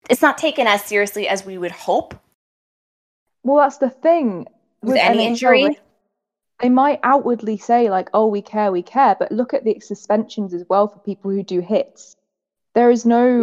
it's 0.10 0.22
not 0.22 0.38
taken 0.38 0.68
as 0.68 0.84
seriously 0.84 1.28
as 1.28 1.46
we 1.46 1.58
would 1.58 1.72
hope 1.72 2.14
Well, 3.44 3.58
that's 3.58 3.78
the 3.78 3.90
thing. 3.90 4.48
with 4.82 4.98
any 4.98 5.20
NHL, 5.20 5.28
injury. 5.28 5.80
they- 6.62 6.70
might 6.70 7.00
outwardly 7.04 7.56
say 7.58 7.90
like 7.90 8.10
oh 8.14 8.28
we 8.28 8.42
care 8.42 8.70
we 8.72 8.82
care 8.82 9.16
but 9.18 9.32
look 9.32 9.54
at 9.54 9.64
the 9.64 9.80
suspensions 9.80 10.54
as 10.54 10.64
well 10.70 10.90
for 10.90 11.00
people 11.00 11.32
who 11.32 11.42
do 11.42 11.62
hits 11.62 12.18
there 12.76 12.92
is 12.92 13.06
no 13.06 13.40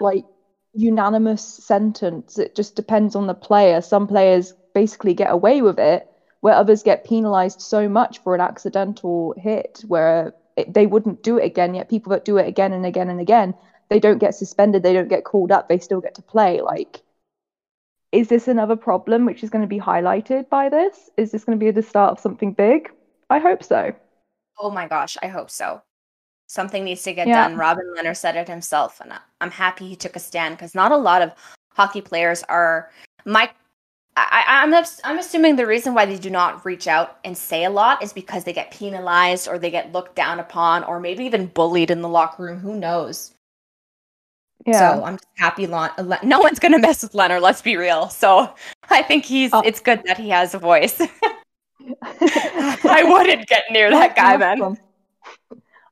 like 0.00 0.24
unanimous 0.72 1.42
sentence 1.42 2.38
it 2.38 2.54
just 2.56 2.74
depends 2.74 3.14
on 3.14 3.26
the 3.26 3.34
player 3.34 3.82
some 3.82 4.06
players 4.06 4.54
basically 4.74 5.12
get 5.12 5.30
away 5.30 5.60
with 5.60 5.78
it 5.78 6.08
where 6.40 6.54
others 6.54 6.82
get 6.82 7.04
penalized 7.04 7.60
so 7.60 7.86
much 7.88 8.18
for 8.20 8.34
an 8.34 8.40
accidental 8.40 9.34
hit 9.38 9.82
where 9.86 10.32
it, 10.56 10.72
they 10.74 10.86
wouldn't 10.86 11.22
do 11.22 11.38
it 11.38 11.44
again. 11.44 11.74
Yet 11.74 11.88
people 11.88 12.10
that 12.10 12.24
do 12.26 12.36
it 12.36 12.46
again 12.46 12.72
and 12.74 12.84
again 12.84 13.08
and 13.08 13.18
again, 13.18 13.54
they 13.88 14.00
don't 14.00 14.18
get 14.18 14.34
suspended, 14.34 14.82
they 14.82 14.92
don't 14.92 15.08
get 15.08 15.24
called 15.24 15.52
up, 15.52 15.68
they 15.68 15.78
still 15.78 16.00
get 16.00 16.14
to 16.16 16.22
play. 16.22 16.60
Like, 16.60 17.02
is 18.12 18.28
this 18.28 18.48
another 18.48 18.76
problem 18.76 19.26
which 19.26 19.42
is 19.42 19.50
going 19.50 19.62
to 19.62 19.68
be 19.68 19.80
highlighted 19.80 20.48
by 20.48 20.68
this? 20.68 21.10
Is 21.16 21.32
this 21.32 21.44
going 21.44 21.58
to 21.58 21.64
be 21.64 21.70
the 21.70 21.82
start 21.82 22.12
of 22.12 22.20
something 22.20 22.52
big? 22.52 22.90
I 23.30 23.38
hope 23.38 23.62
so. 23.62 23.92
Oh 24.58 24.70
my 24.70 24.86
gosh, 24.86 25.16
I 25.22 25.26
hope 25.26 25.50
so. 25.50 25.82
Something 26.46 26.84
needs 26.84 27.02
to 27.02 27.12
get 27.12 27.26
Yeah. 27.26 27.48
done. 27.48 27.56
Robin 27.56 27.84
Lehner 27.96 28.16
said 28.16 28.36
it 28.36 28.48
himself, 28.48 29.00
and 29.00 29.12
I'm 29.40 29.50
happy 29.50 29.88
he 29.88 29.96
took 29.96 30.14
a 30.14 30.20
stand 30.20 30.56
because 30.56 30.74
not 30.74 30.92
a 30.92 30.96
lot 30.96 31.22
of 31.22 31.32
hockey 31.72 32.00
players 32.00 32.42
are. 32.44 32.90
My, 33.24 33.50
I, 34.16 34.44
I- 34.46 34.62
I'm 34.62 34.72
I'm 35.02 35.18
assuming 35.18 35.56
the 35.56 35.66
reason 35.66 35.94
why 35.94 36.04
they 36.06 36.18
do 36.18 36.30
not 36.30 36.64
reach 36.64 36.86
out 36.86 37.18
and 37.24 37.36
say 37.36 37.64
a 37.64 37.70
lot 37.70 38.02
is 38.02 38.12
because 38.12 38.44
they 38.44 38.52
get 38.52 38.70
penalized 38.70 39.48
or 39.48 39.58
they 39.58 39.70
get 39.70 39.92
looked 39.92 40.14
down 40.14 40.38
upon 40.38 40.84
or 40.84 41.00
maybe 41.00 41.24
even 41.24 41.46
bullied 41.46 41.90
in 41.90 42.02
the 42.02 42.08
locker 42.08 42.44
room. 42.44 42.60
Who 42.60 42.76
knows? 42.76 43.33
Yeah. 44.66 44.96
So 44.96 45.04
I'm 45.04 45.14
just 45.16 45.28
happy. 45.36 45.66
Lon- 45.66 45.90
Le- 45.98 46.18
no 46.22 46.40
one's 46.40 46.58
gonna 46.58 46.78
mess 46.78 47.02
with 47.02 47.12
Lehner. 47.12 47.40
Let's 47.40 47.60
be 47.62 47.76
real. 47.76 48.08
So 48.08 48.52
I 48.90 49.02
think 49.02 49.24
he's. 49.24 49.50
Oh. 49.52 49.60
It's 49.64 49.80
good 49.80 50.02
that 50.06 50.16
he 50.18 50.30
has 50.30 50.54
a 50.54 50.58
voice. 50.58 51.00
I 52.02 53.02
wouldn't 53.06 53.46
get 53.48 53.64
near 53.70 53.90
that 53.90 54.16
guy, 54.16 54.36
man. 54.36 54.78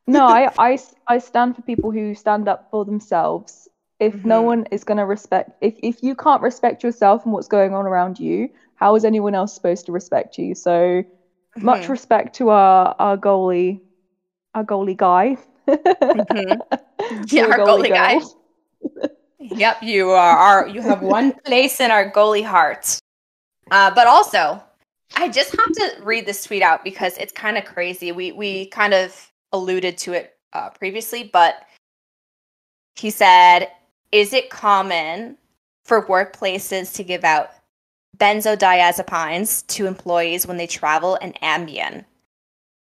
No, 0.06 0.26
I 0.26 1.18
stand 1.18 1.56
for 1.56 1.62
people 1.62 1.90
who 1.90 2.14
stand 2.14 2.48
up 2.48 2.68
for 2.70 2.84
themselves. 2.84 3.68
If 4.00 4.24
no 4.24 4.42
Mhm. 4.42 4.46
one 4.46 4.66
is 4.72 4.82
going 4.82 4.98
to 4.98 5.04
respect, 5.06 5.50
if, 5.60 5.74
if 5.80 6.02
you 6.02 6.16
can't 6.16 6.42
respect 6.42 6.82
yourself 6.82 7.24
and 7.24 7.32
what's 7.32 7.46
going 7.46 7.72
on 7.72 7.86
around 7.86 8.18
you, 8.18 8.48
how 8.74 8.96
is 8.96 9.04
anyone 9.04 9.32
else 9.36 9.54
supposed 9.54 9.86
to 9.86 9.92
respect 9.92 10.38
you? 10.38 10.56
So 10.56 11.04
much 11.58 11.82
Mhm. 11.84 11.88
respect 11.90 12.34
to 12.36 12.48
our, 12.48 12.96
our 12.98 13.16
goalie, 13.16 13.80
our 14.54 14.64
goalie 14.64 14.96
guy. 14.96 15.36
Mhm. 15.68 16.60
Yeah, 17.30 17.44
our 17.44 17.58
goalie 17.58 17.90
guy. 17.90 18.18
Yep, 19.38 19.82
you 19.82 20.10
are. 20.10 20.36
Our, 20.38 20.68
you 20.68 20.80
have 20.82 21.02
one 21.02 21.32
place 21.44 21.80
in 21.80 21.90
our 21.90 22.10
goalie 22.10 22.44
heart. 22.44 22.98
Uh, 23.70 23.92
but 23.94 24.06
also, 24.06 24.62
I 25.16 25.28
just 25.28 25.54
have 25.56 25.72
to 25.72 26.02
read 26.02 26.26
this 26.26 26.44
tweet 26.44 26.62
out 26.62 26.84
because 26.84 27.18
it's 27.18 27.32
kind 27.32 27.58
of 27.58 27.64
crazy. 27.64 28.12
We 28.12 28.32
we 28.32 28.66
kind 28.66 28.94
of 28.94 29.30
alluded 29.52 29.98
to 29.98 30.12
it 30.14 30.36
uh, 30.52 30.70
previously, 30.70 31.28
but 31.32 31.66
he 32.96 33.10
said, 33.10 33.68
"Is 34.10 34.32
it 34.32 34.50
common 34.50 35.36
for 35.84 36.06
workplaces 36.06 36.94
to 36.94 37.04
give 37.04 37.24
out 37.24 37.50
benzodiazepines 38.16 39.66
to 39.68 39.86
employees 39.86 40.46
when 40.46 40.56
they 40.56 40.66
travel 40.66 41.18
and 41.20 41.34
Ambien?" 41.40 42.04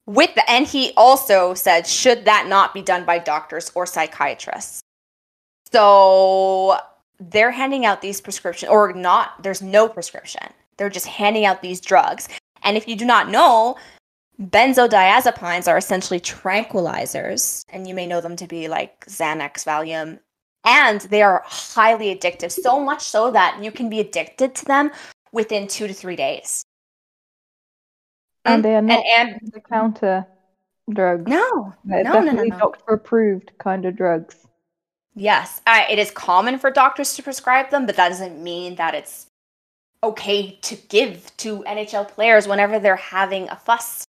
With 0.05 0.35
the, 0.35 0.49
and 0.49 0.67
he 0.67 0.91
also 0.97 1.53
said, 1.53 1.87
"Should 1.87 2.25
that 2.25 2.47
not 2.47 2.73
be 2.73 2.81
done 2.81 3.05
by 3.05 3.19
doctors 3.19 3.71
or 3.73 3.85
psychiatrists?" 3.85 4.82
So 5.73 6.77
they're 7.19 7.51
handing 7.51 7.85
out 7.85 8.01
these 8.01 8.21
prescriptions, 8.21 8.69
or 8.69 8.93
not, 8.93 9.41
there's 9.41 9.61
no 9.61 9.87
prescription. 9.89 10.43
They're 10.77 10.89
just 10.89 11.07
handing 11.07 11.45
out 11.45 11.61
these 11.61 11.81
drugs. 11.81 12.27
And 12.63 12.77
if 12.77 12.87
you 12.87 12.95
do 12.95 13.05
not 13.05 13.29
know, 13.29 13.77
benzodiazepines 14.41 15.67
are 15.67 15.77
essentially 15.77 16.19
tranquilizers, 16.19 17.63
and 17.69 17.87
you 17.87 17.93
may 17.93 18.05
know 18.05 18.21
them 18.21 18.35
to 18.37 18.47
be 18.47 18.67
like 18.67 19.05
Xanax, 19.05 19.63
Valium, 19.65 20.19
and 20.65 21.01
they 21.01 21.21
are 21.21 21.43
highly 21.45 22.15
addictive, 22.15 22.51
so 22.51 22.79
much 22.79 23.01
so 23.01 23.31
that 23.31 23.61
you 23.63 23.71
can 23.71 23.89
be 23.89 23.99
addicted 23.99 24.55
to 24.55 24.65
them 24.65 24.91
within 25.31 25.67
two 25.67 25.87
to 25.87 25.93
three 25.93 26.15
days. 26.15 26.63
And 28.45 28.55
um, 28.55 28.61
they 28.61 28.75
are 28.75 28.81
not 28.81 29.03
And, 29.05 29.41
and 29.41 29.51
the 29.53 29.61
counter 29.61 30.25
drugs. 30.89 31.29
no, 31.29 31.73
They're 31.85 32.03
no, 32.03 32.13
no, 32.13 32.19
no, 32.19 32.25
definitely 32.25 32.49
no. 32.51 32.59
doctor 32.59 32.93
approved 32.93 33.51
kind 33.57 33.85
of 33.85 33.95
drugs. 33.95 34.35
Yes, 35.15 35.61
uh, 35.67 35.83
it 35.89 35.99
is 35.99 36.09
common 36.11 36.57
for 36.57 36.71
doctors 36.71 37.15
to 37.15 37.23
prescribe 37.23 37.69
them, 37.69 37.85
but 37.85 37.95
that 37.95 38.09
doesn't 38.09 38.41
mean 38.41 38.75
that 38.75 38.95
it's 38.95 39.27
okay 40.03 40.57
to 40.61 40.75
give 40.75 41.35
to 41.37 41.63
NHL 41.63 42.07
players 42.07 42.47
whenever 42.47 42.79
they're 42.79 42.95
having 42.95 43.47
a 43.49 43.55
fuss 43.55 44.03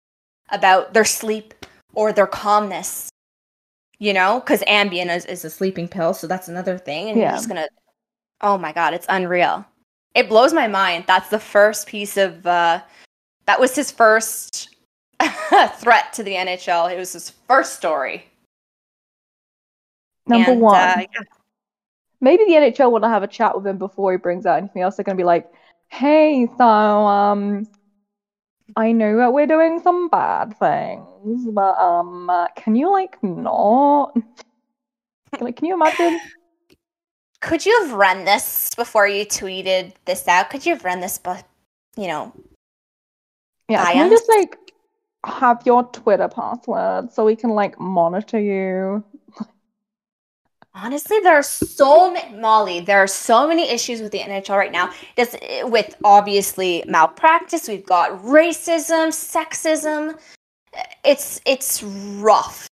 about 0.51 0.93
their 0.93 1.05
sleep 1.05 1.55
or 1.95 2.13
their 2.13 2.27
calmness. 2.27 3.09
You 3.99 4.15
know, 4.15 4.41
because 4.41 4.63
Ambien 4.63 5.15
is, 5.15 5.27
is 5.27 5.45
a 5.45 5.51
sleeping 5.51 5.87
pill, 5.87 6.15
so 6.15 6.27
that's 6.27 6.49
another 6.49 6.79
thing. 6.79 7.11
And 7.11 7.19
you're 7.19 7.31
just 7.31 7.49
gonna, 7.49 7.69
oh 8.41 8.57
my 8.57 8.73
god, 8.73 8.95
it's 8.95 9.07
unreal. 9.09 9.65
It 10.15 10.29
blows 10.29 10.53
my 10.53 10.67
mind. 10.67 11.05
That's 11.07 11.29
the 11.29 11.39
first 11.39 11.87
piece 11.87 12.17
of, 12.17 12.47
uh, 12.47 12.81
that 13.45 13.61
was 13.61 13.77
his 13.77 13.91
first 13.91 14.75
threat 15.77 16.13
to 16.15 16.23
the 16.23 16.33
NHL. 16.33 16.91
It 16.93 16.97
was 16.97 17.13
his 17.13 17.31
first 17.47 17.77
story. 17.77 18.30
Number 20.27 20.53
And, 20.53 20.61
one. 20.61 20.77
uh, 20.81 21.03
yeah. 21.13 21.21
maybe 22.21 22.45
the 22.45 22.53
NHL 22.53 22.91
want 22.93 23.05
to 23.05 23.09
have 23.09 23.23
a 23.23 23.27
chat 23.27 23.57
with 23.57 23.67
him 23.67 23.79
before 23.79 24.13
he 24.13 24.19
brings 24.19 24.47
out 24.47 24.59
anything 24.59 24.83
else. 24.83 24.97
They're 24.97 25.05
going 25.05 25.17
to 25.17 25.21
be 25.21 25.27
like, 25.27 25.51
"Hey, 25.89 26.47
so 26.59 26.65
um, 26.65 27.67
I 28.77 28.93
know 28.93 29.17
that 29.17 29.33
we're 29.33 29.47
doing 29.47 29.81
some 29.81 30.09
bad 30.09 30.57
things, 30.59 31.47
but 31.51 31.77
um, 31.79 32.31
uh, 32.31 32.47
can 32.57 32.77
you 32.77 32.91
like 32.91 33.21
not? 33.23 34.17
like, 35.41 35.57
can 35.57 35.67
you 35.67 35.75
imagine? 35.75 36.21
Could 37.41 37.65
you 37.65 37.75
have 37.81 37.93
run 37.95 38.25
this 38.27 38.71
before 38.77 39.09
you 39.09 39.25
tweeted 39.25 39.95
this 40.05 40.29
out? 40.29 40.51
Could 40.51 40.67
you 40.67 40.75
have 40.75 40.85
run 40.85 41.01
this, 41.01 41.17
but 41.17 41.43
you 41.97 42.07
know, 42.07 42.35
Yeah, 43.69 43.83
I 43.83 43.93
can 43.93 44.05
am- 44.05 44.11
you 44.11 44.17
just 44.19 44.29
like 44.29 44.57
have 45.25 45.63
your 45.65 45.85
Twitter 45.85 46.29
password 46.29 47.11
so 47.13 47.25
we 47.25 47.37
can 47.37 47.51
like 47.51 47.81
monitor 47.81 48.39
you? 48.39 49.03
honestly, 50.75 51.19
there 51.21 51.35
are 51.35 51.43
so 51.43 52.13
many, 52.13 52.37
Molly. 52.37 52.81
There 52.81 52.99
are 52.99 53.07
so 53.07 53.49
many 53.49 53.69
issues 53.69 54.01
with 54.01 54.13
the 54.13 54.21
NHL 54.21 54.57
right 54.57 54.73
now. 54.73 54.93
Just 55.17 55.37
with 55.65 55.95
obviously 56.05 56.85
malpractice, 56.87 57.69
we've 57.69 57.87
got 57.87 58.23
racism, 58.23 59.09
sexism. 59.09 60.19
It's 61.05 61.41
it's 61.47 61.83
rough. 61.83 62.69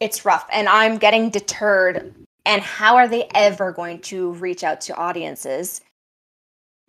It's 0.00 0.24
rough, 0.24 0.46
and 0.52 0.68
I'm 0.68 0.98
getting 0.98 1.30
deterred. 1.30 2.14
And 2.44 2.62
how 2.62 2.96
are 2.96 3.08
they 3.08 3.28
ever 3.34 3.72
going 3.72 4.00
to 4.02 4.32
reach 4.32 4.62
out 4.62 4.80
to 4.82 4.94
audiences, 4.94 5.80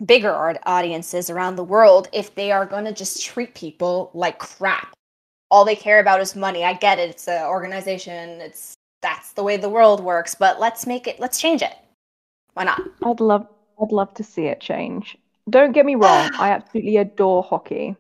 bigger 0.06 0.56
audiences 0.68 1.32
around 1.32 1.56
the 1.56 1.64
world, 1.64 2.10
if 2.14 2.36
they 2.36 2.52
are 2.52 2.66
going 2.66 2.86
to 2.86 2.94
just 2.94 3.24
treat 3.24 3.56
people 3.56 4.12
like 4.14 4.38
crap? 4.38 4.94
All 5.50 5.66
they 5.66 5.76
care 5.76 6.00
about 6.00 6.22
is 6.22 6.36
money. 6.36 6.64
I 6.64 6.74
get 6.74 7.00
it. 7.00 7.10
It's 7.10 7.28
an 7.28 7.46
organization. 7.46 8.42
It's 8.42 8.77
that's 9.08 9.32
the 9.34 9.44
way 9.44 9.56
the 9.58 9.70
world 9.70 10.04
works. 10.04 10.36
But 10.36 10.60
let's 10.60 10.86
make 10.86 11.08
it. 11.08 11.20
Let's 11.20 11.40
change 11.40 11.62
it. 11.62 11.76
Why 12.54 12.64
not? 12.66 12.82
I'd 13.04 13.20
love, 13.20 13.48
I'd 13.82 13.92
love 13.92 14.14
to 14.16 14.24
see 14.24 14.46
it 14.46 14.60
change. 14.60 15.18
Don't 15.50 15.72
get 15.72 15.86
me 15.86 15.96
wrong, 15.96 16.30
I 16.40 16.50
absolutely 16.52 16.98
adore 16.98 17.42
hockey, 17.44 17.96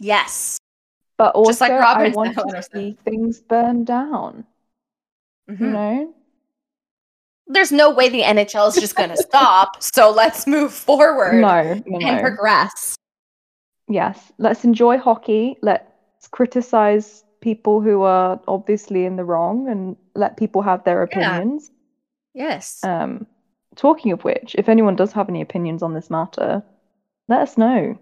Yes. 0.00 0.58
but 1.16 1.34
also 1.34 1.50
Just 1.50 1.60
like 1.60 1.72
I 1.72 2.08
want 2.10 2.36
to 2.36 2.62
see 2.72 2.96
things 3.04 3.40
burn 3.40 3.84
down. 3.84 4.44
You 5.48 5.56
Mhm. 5.56 5.72
know? 5.72 6.14
There's 7.46 7.72
no 7.72 7.90
way 7.90 8.08
the 8.08 8.22
NHL 8.22 8.68
is 8.68 8.76
just 8.76 8.96
going 8.96 9.10
to 9.10 9.16
stop. 9.18 9.82
So 9.82 10.10
let's 10.10 10.46
move 10.46 10.72
forward 10.72 11.40
No, 11.40 11.74
no, 11.86 11.98
and 11.98 12.16
no. 12.16 12.20
progress. 12.20 12.96
Yes, 13.88 14.32
let's 14.38 14.64
enjoy 14.64 14.96
hockey. 14.98 15.58
Let's 15.60 16.26
criticize 16.30 17.23
people 17.44 17.82
who 17.82 18.00
are 18.00 18.40
obviously 18.48 19.04
in 19.04 19.16
the 19.16 19.24
wrong 19.24 19.68
and 19.68 19.96
let 20.14 20.38
people 20.38 20.62
have 20.62 20.82
their 20.82 21.06
Yeah. 21.12 21.36
opinions. 21.36 21.70
Yes. 22.32 22.82
Um, 22.82 23.26
talking 23.76 24.12
of 24.12 24.24
which, 24.24 24.56
if 24.58 24.70
anyone 24.70 24.96
does 24.96 25.12
have 25.12 25.28
any 25.28 25.42
opinions 25.42 25.82
on 25.82 25.92
this 25.92 26.08
matter, 26.08 26.62
let 27.28 27.42
us 27.42 27.58
know 27.58 27.98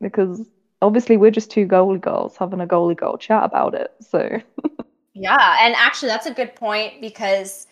because 0.00 0.48
obviously 0.80 1.16
we're 1.16 1.32
just 1.32 1.50
two 1.50 1.66
goalie 1.66 2.00
girls 2.00 2.36
having 2.36 2.60
a 2.60 2.68
goalie 2.68 2.96
girl 2.96 3.18
chat 3.18 3.42
about 3.42 3.74
it. 3.74 3.90
So 4.00 4.40
Yeah, 5.12 5.56
and 5.60 5.74
actually 5.76 6.10
that's 6.10 6.26
a 6.26 6.34
good 6.34 6.54
point 6.54 7.00
because 7.00 7.66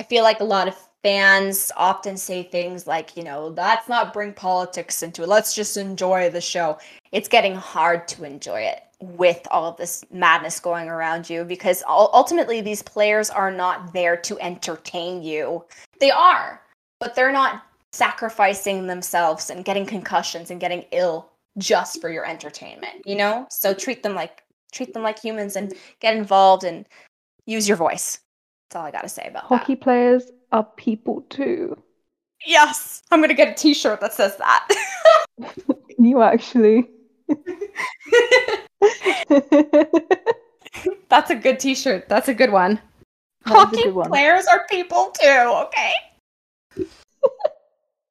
I 0.00 0.04
feel 0.04 0.22
like 0.22 0.40
a 0.40 0.44
lot 0.44 0.66
of 0.66 0.76
fans 1.02 1.70
often 1.76 2.16
say 2.16 2.42
things 2.42 2.86
like, 2.86 3.18
you 3.18 3.22
know, 3.22 3.48
let's 3.48 3.86
not 3.86 4.14
bring 4.14 4.32
politics 4.32 5.02
into 5.02 5.22
it. 5.24 5.28
Let's 5.28 5.54
just 5.54 5.76
enjoy 5.76 6.30
the 6.30 6.40
show. 6.40 6.78
It's 7.12 7.28
getting 7.28 7.54
hard 7.54 8.08
to 8.08 8.24
enjoy 8.24 8.62
it 8.62 8.83
with 9.00 9.46
all 9.50 9.70
of 9.70 9.76
this 9.76 10.04
madness 10.12 10.60
going 10.60 10.88
around 10.88 11.28
you 11.28 11.44
because 11.44 11.82
ultimately 11.88 12.60
these 12.60 12.82
players 12.82 13.30
are 13.30 13.50
not 13.50 13.92
there 13.92 14.16
to 14.16 14.38
entertain 14.40 15.22
you. 15.22 15.64
They 16.00 16.10
are, 16.10 16.60
but 17.00 17.14
they're 17.14 17.32
not 17.32 17.62
sacrificing 17.92 18.86
themselves 18.86 19.50
and 19.50 19.64
getting 19.64 19.86
concussions 19.86 20.50
and 20.50 20.60
getting 20.60 20.84
ill 20.92 21.30
just 21.58 22.00
for 22.00 22.10
your 22.10 22.26
entertainment, 22.26 23.06
you 23.06 23.14
know? 23.14 23.46
So 23.50 23.72
treat 23.74 24.02
them 24.02 24.14
like 24.14 24.42
treat 24.72 24.92
them 24.92 25.04
like 25.04 25.18
humans 25.20 25.54
and 25.54 25.72
get 26.00 26.16
involved 26.16 26.64
and 26.64 26.84
use 27.46 27.68
your 27.68 27.76
voice. 27.76 28.18
That's 28.68 28.80
all 28.80 28.86
I 28.86 28.90
got 28.90 29.02
to 29.02 29.08
say 29.08 29.26
about 29.28 29.44
hockey 29.44 29.76
players 29.76 30.30
are 30.50 30.64
people 30.76 31.22
too. 31.30 31.80
Yes, 32.44 33.02
I'm 33.10 33.20
going 33.20 33.28
to 33.28 33.34
get 33.34 33.48
a 33.48 33.54
t-shirt 33.54 34.00
that 34.00 34.12
says 34.12 34.36
that. 34.36 34.68
You 35.98 36.22
actually? 36.22 36.88
that 39.04 40.24
That's 41.08 41.30
a 41.30 41.34
good 41.34 41.58
T-shirt. 41.60 42.08
That's 42.08 42.28
a 42.28 42.34
good 42.34 42.50
one. 42.52 42.80
That 43.46 43.54
was 43.54 43.62
a 43.64 43.66
Hockey 43.66 43.82
good 43.84 43.94
one. 43.94 44.08
players 44.10 44.46
are 44.46 44.66
people 44.70 45.12
too. 45.20 45.28
Okay. 45.66 45.92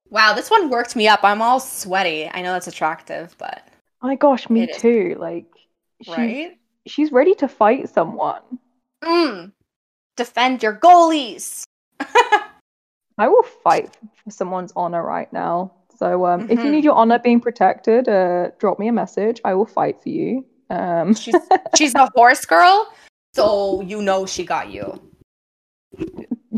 wow, 0.10 0.34
this 0.34 0.50
one 0.50 0.70
worked 0.70 0.96
me 0.96 1.08
up. 1.08 1.20
I'm 1.24 1.42
all 1.42 1.60
sweaty. 1.60 2.30
I 2.32 2.42
know 2.42 2.54
that's 2.54 2.68
attractive, 2.68 3.36
but 3.38 3.68
oh 4.02 4.08
My 4.08 4.16
gosh, 4.16 4.50
me 4.50 4.64
It 4.64 4.70
is. 4.72 4.82
too. 4.82 5.16
Like, 5.20 5.46
she's, 6.04 6.16
right? 6.16 6.58
she's 6.86 7.12
ready 7.12 7.34
to 7.36 7.48
fight 7.48 7.90
someone. 7.90 8.42
Mm. 9.04 9.52
Defend 10.16 10.64
your 10.64 10.76
goalies. 10.76 11.64
I 13.18 13.28
will 13.28 13.44
fight 13.44 13.96
for 14.24 14.32
someone's 14.32 14.74
honor 14.76 15.04
right 15.04 15.32
now. 15.34 15.74
So, 15.98 16.26
um, 16.26 16.42
if 16.50 16.60
you 16.60 16.66
Mhm. 16.66 16.72
need 16.72 16.84
your 16.84 16.96
honor 16.96 17.20
being 17.20 17.40
protected, 17.40 18.08
uh, 18.10 18.50
drop 18.60 18.80
me 18.80 18.88
a 18.88 18.92
message. 18.92 19.40
I 19.46 19.54
will 19.54 19.66
fight 19.68 20.02
for 20.02 20.10
you. 20.10 20.46
Um, 20.74 21.14
She's 21.14 21.36
she's 21.78 21.94
a 21.96 22.10
horse 22.16 22.46
girl, 22.46 22.92
so 23.34 23.82
you 23.82 24.02
know 24.02 24.26
she 24.26 24.44
got 24.44 24.72
you. 24.72 25.00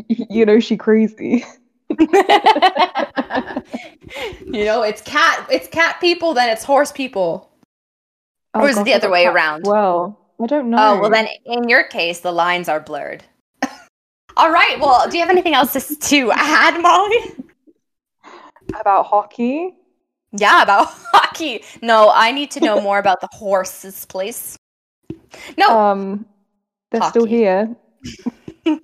you 0.08 0.46
know 0.46 0.60
she 0.60 0.78
crazy. 0.78 1.44
you 1.90 1.98
know, 4.66 4.82
it's 4.84 5.02
cat 5.02 5.46
it's 5.52 5.68
cat 5.68 5.98
people, 6.00 6.34
then 6.34 6.50
it's 6.50 6.64
horse 6.64 6.92
people. 6.92 7.52
Or 8.54 8.70
is 8.70 8.78
it 8.78 8.86
the 8.86 8.94
other 8.94 9.10
way 9.10 9.26
around? 9.26 9.66
Well, 9.66 10.18
I 10.42 10.46
don't 10.46 10.70
know. 10.70 10.78
Oh 10.80 11.02
well, 11.02 11.10
then 11.10 11.28
in 11.46 11.68
your 11.68 11.84
case, 11.84 12.22
the 12.22 12.32
lines 12.32 12.70
are 12.70 12.80
blurred. 12.80 13.24
All 14.38 14.52
right. 14.52 14.80
Well, 14.80 15.10
do 15.10 15.18
you 15.18 15.24
have 15.24 15.30
anything 15.30 15.54
else 15.54 15.74
to 15.74 16.32
add, 16.34 16.82
Molly? 16.82 17.36
about 18.80 19.06
hockey. 19.06 19.76
Yeah, 20.38 20.62
about 20.64 20.88
hockey. 21.14 21.64
No, 21.82 22.12
I 22.14 22.32
need 22.32 22.52
to 22.52 22.60
know 22.60 22.82
more 22.82 23.00
about 23.00 23.22
the 23.22 23.30
horses, 23.32 24.06
please. 24.06 24.58
No, 25.58 25.68
Um, 25.78 26.26
they're 26.92 27.02
still 27.04 27.26
here. 27.26 27.76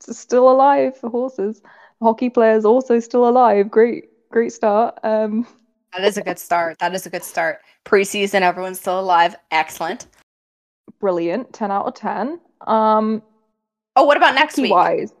Still 0.00 0.50
alive 0.50 0.96
for 0.98 1.08
horses. 1.08 1.62
Hockey 2.02 2.28
players 2.28 2.64
also 2.64 2.98
still 2.98 3.28
alive. 3.28 3.70
Great, 3.70 4.06
great 4.30 4.52
start. 4.52 4.98
Um, 5.04 5.46
that 5.92 6.04
is 6.04 6.16
a 6.16 6.22
good 6.22 6.38
start. 6.38 6.78
That 6.80 6.92
is 6.94 7.06
a 7.06 7.10
good 7.10 7.22
start. 7.22 7.60
Preseason, 7.84 8.40
everyone's 8.42 8.80
still 8.80 8.98
alive. 8.98 9.36
Excellent. 9.52 10.06
brilliant. 11.00 11.52
Ten 11.52 11.70
out 11.70 11.86
of 11.86 11.94
ten. 11.94 12.40
Um, 12.66 13.22
Oh, 13.94 14.04
what 14.04 14.16
about 14.16 14.34
next 14.34 14.56
week? 14.58 14.72
wise, 14.72 15.12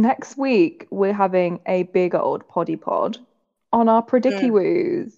next 0.00 0.36
week 0.38 0.86
we're 0.90 1.12
having 1.12 1.60
a 1.66 1.84
big 1.84 2.14
old 2.14 2.46
poddy 2.48 2.76
pod 2.76 3.18
on 3.72 3.88
our 3.88 4.02
Predicky 4.02 4.50
Mm. 4.50 4.52
Woos. 4.52 5.14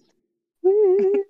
Woo. 0.63 1.23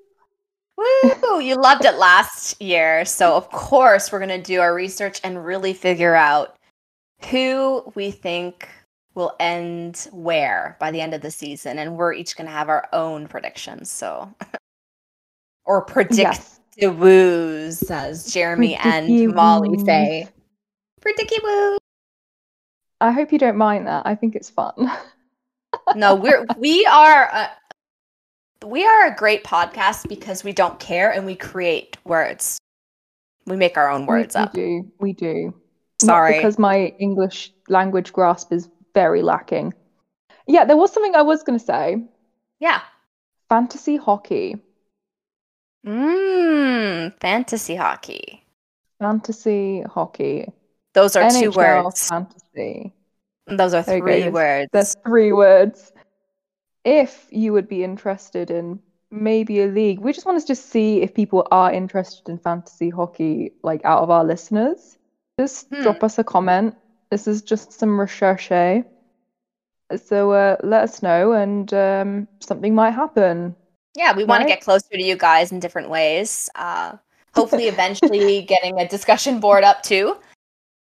Woo! 1.23 1.39
You 1.39 1.55
loved 1.55 1.85
it 1.85 1.95
last 1.97 2.61
year, 2.61 3.05
so 3.05 3.35
of 3.35 3.49
course 3.51 4.11
we're 4.11 4.19
gonna 4.19 4.41
do 4.41 4.59
our 4.59 4.73
research 4.73 5.21
and 5.23 5.45
really 5.45 5.73
figure 5.73 6.15
out 6.15 6.55
who 7.29 7.83
we 7.95 8.11
think 8.11 8.67
will 9.15 9.35
end 9.39 10.07
where 10.11 10.75
by 10.79 10.89
the 10.91 10.99
end 10.99 11.13
of 11.13 11.21
the 11.21 11.29
season, 11.31 11.77
and 11.79 11.95
we're 11.95 12.13
each 12.13 12.35
gonna 12.35 12.49
have 12.49 12.69
our 12.69 12.87
own 12.91 13.27
predictions. 13.27 13.89
So, 13.91 14.33
or 15.65 15.81
predict 15.85 16.17
Yes. 16.17 16.59
the 16.77 16.87
woos, 16.91 17.83
as 17.91 18.33
Jeremy 18.33 18.75
Predicky 18.75 19.25
and 19.25 19.35
Molly 19.35 19.69
woos. 19.69 19.85
say. 19.85 20.27
Predicky 21.01 21.37
woo. 21.43 21.77
I 23.03 23.11
hope 23.11 23.33
you 23.33 23.37
don't 23.37 23.57
mind 23.57 23.85
that. 23.87 24.03
I 24.05 24.15
think 24.15 24.35
it's 24.35 24.49
fun. 24.49 24.73
No, 25.95 26.13
we're 26.13 26.45
we 26.59 26.85
are 26.85 27.23
a, 27.33 27.49
we 28.65 28.85
are 28.85 29.07
a 29.07 29.15
great 29.15 29.43
podcast 29.43 30.07
because 30.07 30.43
we 30.43 30.53
don't 30.53 30.79
care 30.79 31.11
and 31.11 31.25
we 31.25 31.35
create 31.35 31.97
words. 32.05 32.59
We 33.47 33.57
make 33.57 33.75
our 33.75 33.89
own 33.89 34.05
words 34.05 34.35
we, 34.35 34.41
up. 34.41 34.53
We 34.53 34.61
do. 34.61 34.91
We 34.99 35.13
do. 35.13 35.53
Not 36.03 36.13
Sorry. 36.13 36.35
because 36.35 36.59
my 36.59 36.93
English 36.99 37.51
language 37.69 38.13
grasp 38.13 38.53
is 38.53 38.69
very 38.93 39.23
lacking. 39.23 39.73
Yeah, 40.47 40.63
there 40.63 40.77
was 40.77 40.93
something 40.93 41.15
I 41.15 41.23
was 41.23 41.41
going 41.41 41.57
to 41.57 41.65
say. 41.65 42.03
Yeah. 42.59 42.81
Fantasy 43.49 43.97
hockey. 43.97 44.57
Mmm. 45.85 47.19
Fantasy 47.19 47.75
hockey. 47.75 48.45
Fantasy 48.99 49.81
hockey. 49.81 50.47
Those 50.93 51.15
are 51.15 51.29
two 51.31 51.49
NHL 51.49 51.83
words. 51.83 52.09
fantasy. 52.09 52.42
Those 52.55 53.73
are 53.73 53.81
There 53.83 53.97
you 53.97 54.01
go, 54.01 54.07
three 54.07 54.29
words. 54.29 54.69
There's 54.71 54.95
three 55.05 55.31
words. 55.33 55.91
If 56.85 57.27
you 57.31 57.53
would 57.53 57.67
be 57.67 57.83
interested 57.83 58.51
in 58.51 58.79
maybe 59.11 59.61
a 59.61 59.67
league, 59.67 59.99
we 59.99 60.11
just 60.13 60.25
want 60.25 60.39
to 60.41 60.45
just 60.47 60.69
see 60.69 61.01
if 61.01 61.13
people 61.13 61.47
are 61.51 61.71
interested 61.71 62.29
in 62.29 62.37
fantasy 62.37 62.89
hockey, 62.89 63.51
like 63.63 63.81
out 63.85 64.01
of 64.03 64.09
our 64.09 64.23
listeners. 64.23 64.97
Just 65.39 65.67
Hmm. 65.69 65.81
drop 65.83 66.03
us 66.03 66.17
a 66.19 66.23
comment. 66.23 66.75
This 67.09 67.27
is 67.27 67.41
just 67.41 67.73
some 67.73 67.99
recherche. 67.99 68.83
So 69.95 70.31
uh, 70.31 70.57
let 70.63 70.83
us 70.83 71.03
know, 71.03 71.33
and 71.33 71.71
um, 71.73 72.27
something 72.39 72.73
might 72.73 72.91
happen. 72.91 73.55
yeah, 73.95 74.15
we 74.15 74.23
want 74.23 74.41
to 74.41 74.47
get 74.47 74.61
closer 74.61 74.87
to 74.91 75.03
you 75.03 75.15
guys 75.15 75.51
in 75.51 75.59
different 75.59 75.89
ways. 75.89 76.49
Uh, 76.55 76.93
hopefully, 77.35 77.67
eventually, 77.67 78.41
getting 78.53 78.79
a 78.79 78.87
discussion 78.87 79.39
board 79.39 79.63
up 79.63 79.83
too. 79.83 80.15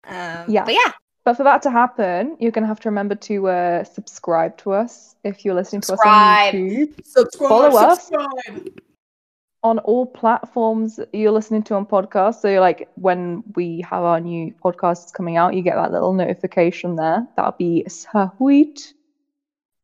Um, 0.08 0.45
Yeah. 0.47 0.63
But 0.63 0.76
yeah, 0.76 0.91
But 1.25 1.36
for 1.36 1.43
that 1.43 1.62
to 1.62 1.71
happen, 1.71 2.36
you're 2.39 2.51
going 2.51 2.63
to 2.63 2.67
have 2.67 2.81
to 2.81 2.89
remember 2.89 3.15
to 3.15 3.47
uh, 3.47 3.83
subscribe 3.86 4.57
to 4.57 4.73
us 4.73 5.15
if 5.23 5.45
you're 5.45 5.55
listening 5.55 5.81
to 5.81 5.93
us 5.93 5.99
on 6.05 6.53
YouTube. 6.53 7.05
subscribe. 7.05 7.49
Follow 7.49 7.77
us. 7.77 8.07
subscribe. 8.07 8.81
on 9.63 9.79
all 9.79 10.05
platforms 10.05 10.99
you're 11.13 11.31
listening 11.31 11.63
to 11.63 11.75
on 11.75 11.86
podcasts. 11.86 12.41
So 12.41 12.59
like 12.59 12.89
when 12.95 13.43
we 13.55 13.81
have 13.89 14.03
our 14.03 14.19
new 14.19 14.53
podcasts 14.63 15.13
coming 15.13 15.38
out, 15.38 15.53
you 15.53 15.62
get 15.62 15.75
that 15.75 15.93
little 15.93 16.13
notification 16.13 16.97
there. 16.97 17.25
That'll 17.38 17.53
be 17.53 17.86
sweet. 17.88 18.93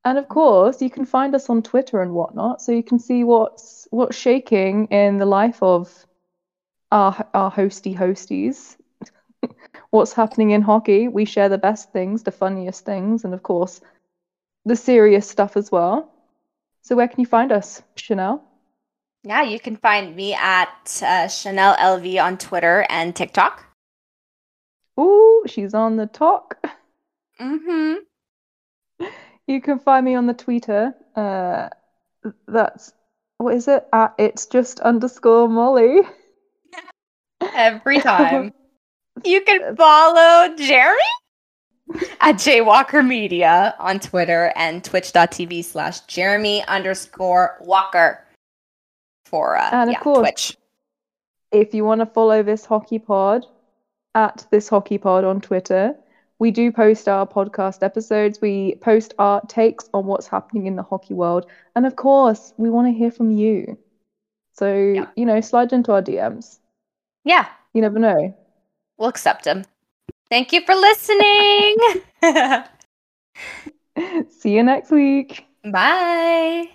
And 0.06 0.18
of 0.18 0.28
course, 0.28 0.82
you 0.82 0.90
can 0.90 1.06
find 1.06 1.36
us 1.36 1.50
on 1.50 1.62
Twitter 1.62 2.02
and 2.02 2.14
whatnot, 2.14 2.62
so 2.62 2.72
you 2.72 2.84
can 2.84 3.00
see 3.00 3.24
what's 3.24 3.88
what's 3.92 4.16
shaking 4.16 4.88
in 4.88 5.18
the 5.18 5.26
life 5.26 5.62
of 5.62 6.06
our 6.92 7.28
our 7.34 7.52
hosty 7.52 7.96
hosties. 7.96 8.76
What's 9.92 10.14
happening 10.14 10.52
in 10.52 10.62
hockey? 10.62 11.08
We 11.08 11.26
share 11.26 11.50
the 11.50 11.58
best 11.58 11.92
things, 11.92 12.24
the 12.24 12.32
funniest 12.32 12.86
things, 12.86 13.24
and 13.24 13.34
of 13.34 13.44
course, 13.44 13.82
the 14.66 14.76
serious 14.76 15.28
stuff 15.28 15.58
as 15.58 15.72
well. 15.72 16.12
So 16.82 16.96
where 16.96 17.08
can 17.08 17.20
you 17.20 17.26
find 17.26 17.52
us, 17.52 17.82
Chanel? 17.96 18.44
Yeah, 19.24 19.44
you 19.44 19.60
can 19.60 19.76
find 19.76 20.16
me 20.16 20.34
at 20.34 21.02
uh, 21.06 21.28
Chanel 21.28 21.76
LV 21.76 22.24
on 22.24 22.38
Twitter 22.38 22.86
and 22.90 23.16
TikTok. 23.16 23.66
Ooh, 25.00 25.44
she's 25.46 25.74
on 25.74 25.98
the 25.98 26.08
talk. 26.08 26.58
Mm-hmm. 27.40 27.96
You 29.48 29.62
can 29.62 29.80
find 29.80 30.06
me 30.06 30.16
on 30.16 30.28
the 30.28 30.34
Twitter. 30.34 30.94
Uh, 31.16 31.70
that's 32.48 32.94
what 33.38 33.56
is 33.56 33.68
it? 33.68 33.88
At 33.94 34.14
it's 34.18 34.46
just 34.46 34.80
underscore 34.82 35.48
Molly. 35.48 36.02
Every 37.54 38.00
time. 38.00 38.54
You 39.26 39.42
can 39.42 39.76
follow 39.76 40.56
Jeremy 40.56 41.00
at 42.22 42.36
Jaywalker 42.36 43.06
Media 43.06 43.76
on 43.80 44.00
Twitter 44.00 44.52
and 44.56 44.84
twitch.tv 44.84 45.64
slash 45.66 46.02
Jeremy 46.02 46.64
underscore 46.68 47.58
Walker 47.62 48.24
for 49.26 49.58
uh, 49.58 49.70
And 49.72 49.90
of 49.90 49.94
yeah, 49.94 50.00
course- 50.02 50.20
Twitch. 50.20 50.58
If 51.52 51.74
you 51.74 51.84
want 51.84 52.00
to 52.02 52.06
follow 52.06 52.44
this 52.44 52.64
hockey 52.64 53.00
pod 53.00 53.46
at 54.14 54.46
this 54.52 54.70
hockey 54.70 55.00
pod 55.00 55.24
on 55.24 55.42
Twitter, 55.42 55.96
we 56.38 56.52
do 56.52 56.72
post 56.72 57.08
our 57.08 57.26
podcast 57.26 57.82
episodes. 57.82 58.40
We 58.40 58.76
post 58.82 59.16
our 59.18 59.42
takes 59.48 59.90
on 59.94 60.06
what's 60.06 60.28
happening 60.28 60.68
in 60.68 60.76
the 60.76 60.84
hockey 60.84 61.16
world, 61.16 61.48
and 61.76 61.88
of 61.88 61.96
course, 61.96 62.54
we 62.58 62.70
want 62.70 62.88
to 62.88 62.92
hear 62.98 63.10
from 63.12 63.32
you. 63.32 63.78
So 64.54 64.72
Yeah. 64.76 65.08
you 65.16 65.26
know, 65.26 65.42
slide 65.42 65.74
into 65.74 65.92
our 65.92 66.04
DMs. 66.04 66.60
Yeah, 67.26 67.48
You 67.74 67.82
never 67.82 67.98
know. 68.00 68.36
We'll 69.00 69.10
accept 69.10 69.46
him. 69.46 69.66
Thank 70.30 70.54
you 70.54 70.62
for 70.66 70.76
listening. 70.76 71.76
See 74.30 74.56
you 74.56 74.64
next 74.64 74.92
week. 74.92 75.46
Bye. 75.64 76.70